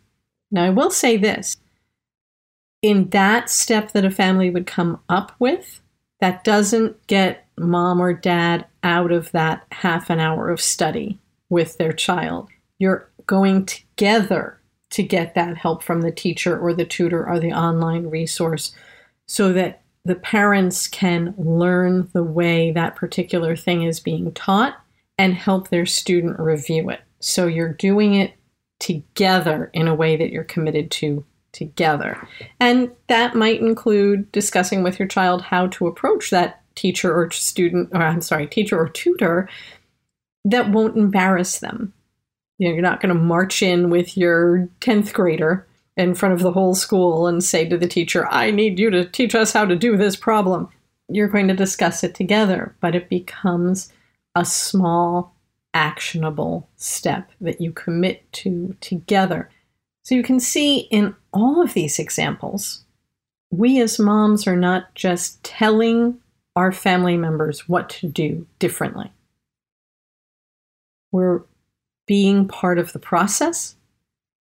Now, 0.51 0.65
I 0.65 0.69
will 0.69 0.91
say 0.91 1.17
this 1.17 1.57
in 2.83 3.09
that 3.09 3.49
step 3.49 3.93
that 3.93 4.05
a 4.05 4.11
family 4.11 4.51
would 4.51 4.67
come 4.67 4.99
up 5.09 5.31
with, 5.39 5.81
that 6.19 6.43
doesn't 6.43 7.07
get 7.07 7.47
mom 7.57 7.99
or 7.99 8.13
dad 8.13 8.67
out 8.83 9.11
of 9.11 9.31
that 9.31 9.65
half 9.71 10.11
an 10.11 10.19
hour 10.19 10.51
of 10.51 10.61
study 10.61 11.17
with 11.49 11.79
their 11.79 11.93
child. 11.93 12.49
You're 12.77 13.09
going 13.25 13.65
together 13.65 14.59
to 14.91 15.01
get 15.01 15.33
that 15.33 15.57
help 15.57 15.81
from 15.81 16.01
the 16.01 16.11
teacher 16.11 16.59
or 16.59 16.75
the 16.75 16.85
tutor 16.85 17.27
or 17.27 17.39
the 17.39 17.53
online 17.53 18.05
resource 18.05 18.75
so 19.25 19.51
that 19.53 19.81
the 20.07 20.15
parents 20.15 20.87
can 20.87 21.33
learn 21.37 22.09
the 22.13 22.23
way 22.23 22.71
that 22.71 22.95
particular 22.95 23.55
thing 23.55 23.83
is 23.83 23.99
being 23.99 24.31
taught 24.33 24.77
and 25.17 25.33
help 25.33 25.69
their 25.69 25.85
student 25.85 26.39
review 26.39 26.89
it. 26.89 27.01
So 27.19 27.47
you're 27.47 27.73
doing 27.73 28.15
it 28.15 28.33
together 28.79 29.69
in 29.73 29.87
a 29.87 29.95
way 29.95 30.15
that 30.15 30.29
you're 30.29 30.43
committed 30.43 30.91
to 30.91 31.25
together. 31.51 32.27
And 32.59 32.91
that 33.07 33.35
might 33.35 33.61
include 33.61 34.31
discussing 34.31 34.83
with 34.83 34.99
your 34.99 35.07
child 35.07 35.41
how 35.41 35.67
to 35.67 35.87
approach 35.87 36.29
that 36.29 36.61
teacher 36.75 37.13
or 37.13 37.31
student, 37.31 37.89
or 37.93 38.01
I'm 38.01 38.21
sorry, 38.21 38.45
teacher 38.47 38.79
or 38.79 38.89
tutor 38.89 39.49
that 40.45 40.69
won't 40.69 40.97
embarrass 40.97 41.59
them 41.59 41.93
you 42.57 42.67
know, 42.67 42.73
you're 42.73 42.83
not 42.83 43.01
going 43.01 43.13
to 43.13 43.21
march 43.21 43.61
in 43.61 43.89
with 43.89 44.17
your 44.17 44.69
10th 44.81 45.13
grader 45.13 45.67
in 45.97 46.13
front 46.13 46.35
of 46.35 46.41
the 46.41 46.51
whole 46.51 46.75
school 46.75 47.27
and 47.27 47.43
say 47.43 47.67
to 47.67 47.77
the 47.77 47.87
teacher, 47.87 48.27
I 48.27 48.51
need 48.51 48.79
you 48.79 48.89
to 48.91 49.05
teach 49.05 49.33
us 49.33 49.51
how 49.51 49.65
to 49.65 49.75
do 49.75 49.97
this 49.97 50.15
problem. 50.15 50.69
You're 51.09 51.27
going 51.27 51.47
to 51.47 51.55
discuss 51.55 52.03
it 52.03 52.13
together, 52.13 52.75
but 52.79 52.95
it 52.95 53.09
becomes 53.09 53.91
a 54.35 54.45
small, 54.45 55.35
actionable 55.73 56.69
step 56.75 57.31
that 57.41 57.59
you 57.59 57.71
commit 57.71 58.31
to 58.33 58.75
together. 58.79 59.49
So 60.03 60.13
you 60.13 60.23
can 60.23 60.39
see 60.39 60.79
in 60.91 61.15
all 61.33 61.61
of 61.61 61.73
these 61.73 61.97
examples, 61.97 62.85
we 63.49 63.81
as 63.81 63.97
moms 63.97 64.45
are 64.45 64.55
not 64.55 64.93
just 64.93 65.43
telling 65.43 66.19
our 66.55 66.71
family 66.71 67.17
members 67.17 67.67
what 67.67 67.89
to 67.89 68.07
do 68.07 68.45
differently. 68.59 69.11
We're 71.11 71.41
being 72.05 72.47
part 72.47 72.77
of 72.77 72.93
the 72.93 72.99
process. 72.99 73.76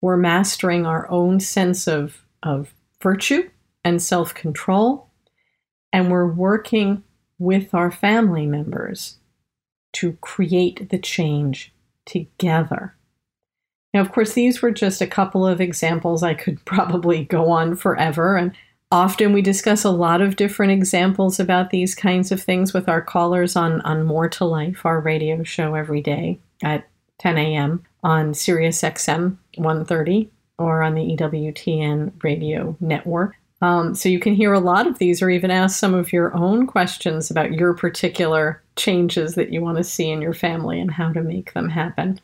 We're 0.02 0.18
mastering 0.18 0.86
our 0.86 1.10
own 1.10 1.40
sense 1.40 1.88
of, 1.88 2.24
of 2.44 2.74
virtue 3.02 3.50
and 3.84 4.02
self 4.02 4.34
control. 4.34 5.10
And 5.94 6.12
we're 6.12 6.32
working 6.32 7.04
with 7.40 7.74
our 7.74 7.92
family 7.92 8.46
members 8.46 9.18
to 9.94 10.14
create 10.22 10.90
the 10.90 10.98
change 10.98 11.74
together. 12.06 12.96
Now, 13.94 14.02
of 14.02 14.12
course, 14.12 14.34
these 14.34 14.62
were 14.62 14.72
just 14.72 15.02
a 15.02 15.08
couple 15.08 15.48
of 15.48 15.62
examples. 15.62 16.24
I 16.24 16.34
could 16.34 16.64
probably 16.66 17.24
go 17.24 17.50
on 17.50 17.76
forever. 17.76 18.36
And 18.36 18.52
often 18.92 19.34
we 19.34 19.42
discuss 19.42 19.84
a 19.84 19.90
lot 19.90 20.22
of 20.22 20.36
different 20.36 20.72
examples 20.72 21.40
about 21.40 21.70
these 21.70 21.96
kinds 21.96 22.32
of 22.32 22.42
things 22.42 22.74
with 22.74 22.88
our 22.88 23.02
callers 23.02 23.56
on, 23.56 23.82
on 23.82 24.04
More 24.04 24.30
to 24.30 24.46
Life, 24.46 24.86
our 24.86 25.00
radio 25.00 25.44
show 25.44 25.74
every 25.74 26.02
day 26.02 26.40
at 26.64 26.88
10 27.20 27.38
a.m. 27.38 27.84
on 28.04 28.34
Sirius 28.34 28.82
XM 28.82 29.38
130 29.56 30.30
or 30.58 30.82
on 30.82 30.96
the 30.96 31.16
EWTN 31.16 32.12
radio 32.24 32.76
network. 32.80 33.36
Um, 33.62 33.96
so 33.96 34.08
you 34.08 34.20
can 34.20 34.36
hear 34.36 34.54
a 34.54 34.60
lot 34.60 34.86
of 34.86 35.00
these 35.00 35.22
or 35.22 35.30
even 35.30 35.50
ask 35.50 35.80
some 35.80 35.94
of 35.94 36.14
your 36.14 36.36
own 36.36 36.68
questions 36.68 37.32
about 37.32 37.54
your 37.54 37.74
particular 37.74 38.62
changes 38.76 39.36
that 39.36 39.52
you 39.52 39.62
want 39.62 39.78
to 39.78 39.84
see 39.84 40.10
in 40.10 40.22
your 40.22 40.34
family 40.34 40.80
and 40.80 40.92
how 40.92 41.12
to 41.12 41.24
make 41.24 41.54
them 41.54 41.70
happen. 41.70 42.20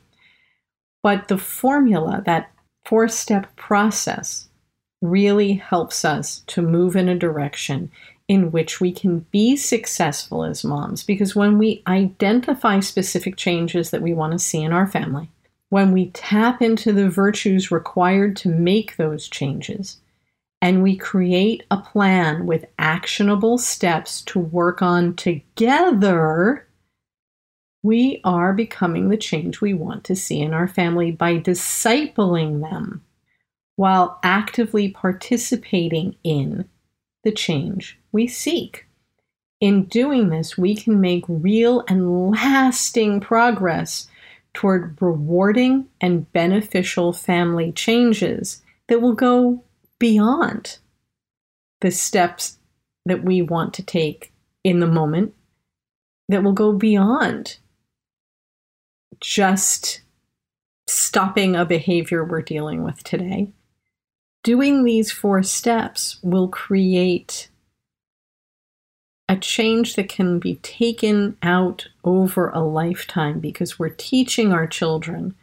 But 1.02 1.28
the 1.28 1.38
formula, 1.38 2.22
that 2.26 2.52
four 2.86 3.08
step 3.08 3.56
process, 3.56 4.48
really 5.02 5.54
helps 5.54 6.06
us 6.06 6.44
to 6.48 6.62
move 6.62 6.96
in 6.96 7.10
a 7.10 7.18
direction 7.18 7.92
in 8.28 8.52
which 8.52 8.80
we 8.80 8.92
can 8.92 9.20
be 9.32 9.58
successful 9.58 10.46
as 10.46 10.64
moms. 10.64 11.04
Because 11.04 11.36
when 11.36 11.58
we 11.58 11.84
identify 11.88 12.80
specific 12.80 13.36
changes 13.36 13.92
that 13.92 14.02
we 14.02 14.14
want 14.14 14.32
to 14.32 14.40
see 14.40 14.62
in 14.62 14.72
our 14.72 14.88
family, 14.88 15.30
when 15.74 15.92
we 15.92 16.12
tap 16.12 16.62
into 16.62 16.94
the 16.94 17.10
virtues 17.10 17.72
required 17.72 18.36
to 18.36 18.48
make 18.48 18.96
those 18.96 19.28
changes, 19.28 19.98
and 20.62 20.84
we 20.84 20.96
create 20.96 21.64
a 21.72 21.78
plan 21.78 22.46
with 22.46 22.64
actionable 22.78 23.58
steps 23.58 24.22
to 24.22 24.38
work 24.38 24.84
on 24.84 25.16
together, 25.16 26.68
we 27.82 28.22
are 28.24 28.54
becoming 28.54 29.10
the 29.10 29.18
change 29.18 29.62
we 29.62 29.74
want 29.74 30.04
to 30.04 30.16
see 30.16 30.42
in 30.42 30.54
our 30.54 30.68
family 30.68 31.10
by 31.10 31.40
discipling 31.40 32.62
them 32.62 33.04
while 33.76 34.20
actively 34.22 34.90
participating 34.90 36.16
in 36.24 36.70
the 37.24 37.32
change 37.32 38.00
we 38.12 38.28
seek. 38.28 38.86
In 39.60 39.86
doing 39.86 40.30
this, 40.30 40.56
we 40.56 40.76
can 40.76 41.02
make 41.02 41.26
real 41.28 41.84
and 41.88 42.30
lasting 42.30 43.22
progress 43.22 44.08
toward 44.54 45.02
rewarding 45.02 45.88
and 46.00 46.32
beneficial 46.32 47.14
family 47.14 47.72
changes 47.72 48.62
that 48.88 49.02
will 49.02 49.14
go 49.14 49.64
beyond 50.00 50.78
the 51.82 51.92
steps 51.92 52.58
that 53.06 53.24
we 53.24 53.42
want 53.42 53.74
to 53.74 53.84
take 53.84 54.32
in 54.64 54.80
the 54.80 54.88
moment, 54.88 55.34
that 56.30 56.44
will 56.44 56.54
go 56.54 56.72
beyond 56.74 57.58
just 59.20 60.02
stopping 60.88 61.56
a 61.56 61.66
behavior 61.66 62.24
we're 62.24 62.42
dealing 62.42 62.84
with 62.84 63.04
today. 63.04 63.52
Doing 64.44 64.84
these 64.84 65.12
four 65.12 65.44
steps 65.44 66.20
will 66.22 66.48
create 66.48 67.50
a 69.30 69.38
change 69.38 69.96
that 69.96 70.10
can 70.10 70.40
be 70.40 70.56
taken 70.56 71.38
out 71.42 71.88
over 72.04 72.50
a 72.50 72.60
lifetime 72.60 73.40
because 73.40 73.80
we're 73.80 73.90
teaching 73.90 74.52
our 74.52 74.68
children 74.68 75.36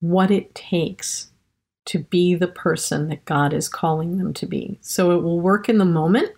what 0.00 0.30
it 0.30 0.54
takes 0.54 1.30
to 1.84 1.98
be 1.98 2.34
the 2.34 2.48
person 2.48 3.08
that 3.08 3.24
God 3.24 3.52
is 3.52 3.68
calling 3.68 4.18
them 4.18 4.32
to 4.34 4.46
be. 4.46 4.78
So 4.82 5.12
it 5.12 5.22
will 5.22 5.40
work 5.40 5.68
in 5.68 5.78
the 5.78 5.84
moment, 5.84 6.32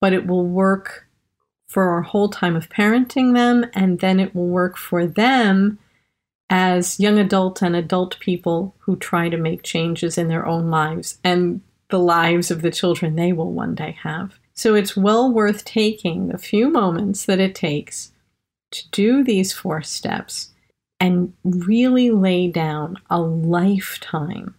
but 0.00 0.12
it 0.12 0.26
will 0.26 0.46
work 0.46 1.06
for 1.68 1.90
our 1.90 2.02
whole 2.02 2.28
time 2.28 2.54
of 2.54 2.68
parenting 2.68 3.34
them, 3.34 3.64
and 3.74 4.00
then 4.00 4.20
it 4.20 4.34
will 4.34 4.48
work 4.48 4.76
for 4.76 5.06
them 5.06 5.78
as 6.50 7.00
young 7.00 7.18
adult 7.18 7.62
and 7.62 7.74
adult 7.74 8.18
people 8.20 8.74
who 8.80 8.94
try 8.94 9.30
to 9.30 9.38
make 9.38 9.62
changes 9.62 10.18
in 10.18 10.28
their 10.28 10.46
own 10.46 10.70
lives 10.70 11.18
and 11.24 11.62
the 11.88 11.98
lives 11.98 12.50
of 12.50 12.60
the 12.60 12.70
children 12.70 13.16
they 13.16 13.32
will 13.32 13.52
one 13.52 13.74
day 13.74 13.96
have. 14.02 14.38
So 14.54 14.74
it's 14.74 14.96
well 14.96 15.32
worth 15.32 15.64
taking 15.64 16.28
the 16.28 16.38
few 16.38 16.68
moments 16.68 17.24
that 17.26 17.40
it 17.40 17.54
takes 17.54 18.12
to 18.72 18.88
do 18.90 19.24
these 19.24 19.52
four 19.52 19.82
steps 19.82 20.50
and 21.00 21.32
really 21.44 22.10
lay 22.10 22.48
down 22.48 22.96
a 23.10 23.20
lifetime 23.20 24.54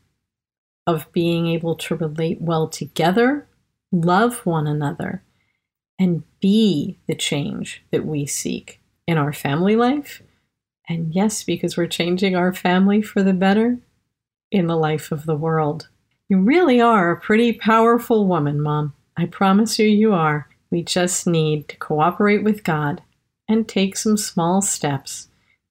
of 0.86 1.12
being 1.14 1.48
able 1.48 1.76
to 1.76 1.96
relate 1.96 2.42
well 2.42 2.68
together, 2.68 3.48
love 3.92 4.46
one 4.46 4.68
another, 4.68 5.24
and 5.98 6.24
be 6.40 6.98
the 7.08 7.16
change 7.16 7.84
that 7.92 8.06
we 8.06 8.26
seek 8.26 8.82
in 9.08 9.18
our 9.18 9.32
family 9.32 9.76
life. 9.76 10.22
And 10.90 11.14
yes, 11.14 11.44
because 11.44 11.78
we're 11.78 11.88
changing 11.88 12.36
our 12.36 12.54
family 12.54 13.02
for 13.02 13.24
the 13.24 13.34
better 13.34 13.78
in 14.52 14.68
the 14.68 14.76
life 14.76 15.12
of 15.12 15.26
the 15.26 15.36
world. 15.36 15.88
You 16.28 16.40
really 16.40 16.82
are 16.82 17.12
a 17.12 17.20
pretty 17.20 17.54
powerful 17.54 18.28
woman, 18.28 18.60
Mom. 18.60 18.94
I 19.18 19.26
promise 19.26 19.78
you, 19.80 19.88
you 19.88 20.14
are. 20.14 20.48
We 20.72 20.84
just 20.84 21.28
need 21.28 21.68
to 21.70 21.78
cooperate 21.78 22.44
with 22.44 22.64
God 22.64 23.02
and 23.48 23.68
take 23.68 23.96
some 23.96 24.18
small 24.18 24.62
steps 24.62 25.30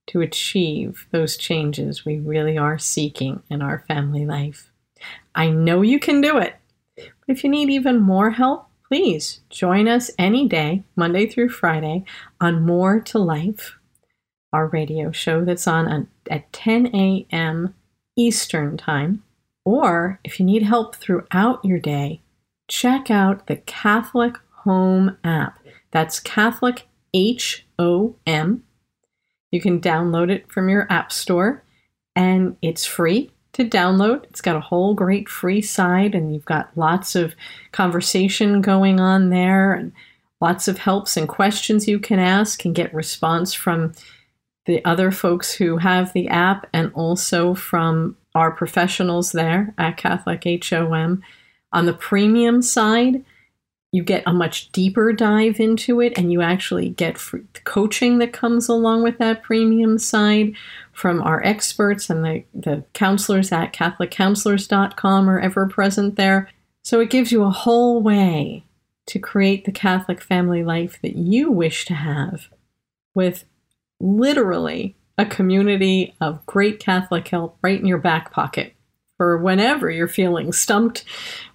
to 0.09 0.20
achieve 0.20 1.07
those 1.11 1.37
changes 1.37 2.05
we 2.05 2.18
really 2.18 2.59
are 2.59 2.78
seeking 2.78 3.42
in 3.50 3.62
our 3.62 3.85
family 3.88 4.24
life. 4.24 4.70
I 5.35 5.50
know 5.50 5.83
you 5.83 5.98
can 5.98 6.20
do 6.20 6.38
it. 6.38 6.55
But 6.96 7.07
if 7.28 7.44
you 7.44 7.50
need 7.50 7.70
even 7.70 8.00
more 8.00 8.31
help, 8.31 8.68
please 8.87 9.40
join 9.48 9.88
us 9.88 10.11
any 10.18 10.46
day, 10.46 10.85
Monday 10.96 11.26
through 11.26 11.48
Friday, 11.48 12.05
on 12.40 12.66
More 12.66 13.00
to 13.00 13.18
Life, 13.18 13.78
our 14.52 14.66
radio 14.66 15.11
show 15.11 15.44
that's 15.44 15.66
on 15.66 16.09
at 16.31 16.52
10 16.52 16.94
a.m. 16.94 17.74
Eastern 18.16 18.76
Time. 18.76 19.22
Or 19.64 20.20
if 20.24 20.38
you 20.38 20.46
need 20.46 20.64
help 20.64 20.96
throughout 20.96 21.64
your 21.64 21.78
day, 21.78 22.22
check 22.73 23.11
out 23.11 23.47
the 23.47 23.57
Catholic 23.57 24.37
Home 24.65 25.17
app. 25.25 25.59
That's 25.91 26.21
Catholic 26.21 26.87
H 27.13 27.67
O 27.79 28.17
M 28.27 28.65
you 29.53 29.61
can 29.61 29.81
download 29.81 30.31
it 30.31 30.51
from 30.51 30.69
your 30.69 30.87
app 30.91 31.13
store 31.13 31.63
and 32.17 32.57
it's 32.63 32.85
free 32.85 33.31
to 33.53 33.65
download. 33.65 34.25
It's 34.25 34.41
got 34.41 34.57
a 34.57 34.61
whole 34.61 34.95
great 34.95 35.29
free 35.29 35.61
side 35.61 36.15
and 36.15 36.35
you've 36.35 36.47
got 36.47 36.77
lots 36.77 37.15
of 37.15 37.35
conversation 37.71 38.63
going 38.63 38.99
on 38.99 39.29
there 39.29 39.75
and 39.75 39.93
lots 40.41 40.67
of 40.67 40.79
helps 40.79 41.17
and 41.17 41.29
questions 41.29 41.87
you 41.87 42.01
can 42.01 42.19
ask 42.19 42.65
and 42.65 42.75
get 42.75 42.95
response 42.95 43.53
from 43.53 43.93
the 44.65 44.83
other 44.85 45.11
folks 45.11 45.53
who 45.53 45.77
have 45.77 46.13
the 46.15 46.29
app 46.29 46.67
and 46.73 46.91
also 46.95 47.55
from 47.55 48.17
our 48.35 48.51
professionals 48.51 49.33
there 49.33 49.75
at 49.77 49.99
Catholic 49.99 50.45
HOM. 50.65 51.23
On 51.73 51.87
the 51.87 51.93
premium 51.93 52.63
side, 52.63 53.25
you 53.93 54.03
get 54.03 54.23
a 54.27 54.33
much 54.33 54.73
deeper 54.73 55.13
dive 55.13 55.61
into 55.61 56.01
it 56.01 56.17
and 56.17 56.33
you 56.33 56.41
actually 56.41 56.89
get 56.89 57.19
coaching 57.65 58.19
that 58.19 58.33
comes 58.33 58.69
along 58.69 59.03
with 59.03 59.19
that 59.19 59.43
premium 59.43 59.99
side 59.99 60.55
from 60.93 61.21
our 61.23 61.45
experts 61.45 62.09
and 62.09 62.25
the, 62.25 62.45
the 62.55 62.85
counselors 62.95 63.53
at 63.53 63.75
catholiccounselors.com 63.75 65.29
are 65.29 65.39
ever 65.39 65.67
present 65.67 66.17
there. 66.17 66.49
So 66.83 67.01
it 67.01 67.11
gives 67.11 67.31
you 67.31 67.45
a 67.45 67.51
whole 67.51 68.03
way 68.03 68.65
to 69.07 69.19
create 69.19 69.65
the 69.65 69.73
catholic 69.73 70.23
family 70.23 70.65
life 70.65 70.99
that 71.03 71.17
you 71.17 71.51
wish 71.51 71.85
to 71.87 71.95
have 71.95 72.49
with 73.15 73.45
literally 74.01 74.97
a 75.19 75.27
community 75.27 76.15
of 76.21 76.45
great 76.47 76.79
catholic 76.79 77.29
help 77.29 77.59
right 77.63 77.81
in 77.81 77.87
your 77.87 77.99
back 77.99 78.33
pocket 78.33 78.75
for 79.23 79.39
whenever 79.39 79.89
you're 79.89 80.09
feeling 80.09 80.53
stumped 80.53 81.05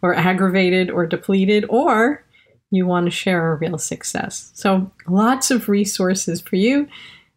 or 0.02 0.16
aggravated 0.16 0.90
or 0.90 1.06
depleted 1.06 1.66
or 1.68 2.24
you 2.72 2.86
want 2.86 3.06
to 3.06 3.12
share 3.12 3.52
a 3.52 3.58
real 3.58 3.78
success. 3.78 4.52
So, 4.54 4.90
lots 5.06 5.52
of 5.52 5.68
resources 5.68 6.40
for 6.40 6.56
you. 6.56 6.88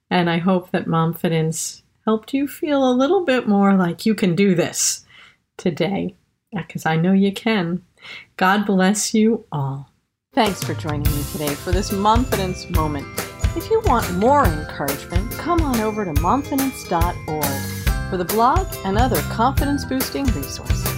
And 0.08 0.30
I 0.30 0.38
hope 0.38 0.70
that 0.70 0.86
Momfidence 0.86 1.82
helped 2.04 2.32
you 2.32 2.46
feel 2.46 2.88
a 2.88 2.94
little 2.94 3.24
bit 3.24 3.48
more 3.48 3.74
like 3.74 4.06
you 4.06 4.14
can 4.14 4.36
do 4.36 4.54
this 4.54 5.04
today, 5.58 6.14
because 6.52 6.86
I 6.86 6.94
know 6.94 7.12
you 7.12 7.32
can. 7.32 7.82
God 8.36 8.66
bless 8.66 9.12
you 9.12 9.46
all. 9.50 9.90
Thanks 10.32 10.62
for 10.62 10.74
joining 10.74 11.12
me 11.12 11.24
today 11.32 11.56
for 11.56 11.72
this 11.72 11.90
Momfidence 11.90 12.70
moment. 12.70 13.08
If 13.56 13.68
you 13.68 13.82
want 13.84 14.08
more 14.14 14.46
encouragement, 14.46 15.32
come 15.32 15.60
on 15.60 15.80
over 15.80 16.04
to 16.04 16.12
momfidence.org 16.12 17.79
for 18.10 18.16
the 18.16 18.24
blog 18.24 18.66
and 18.84 18.98
other 18.98 19.22
confidence 19.30 19.84
boosting 19.84 20.26
resources. 20.26 20.89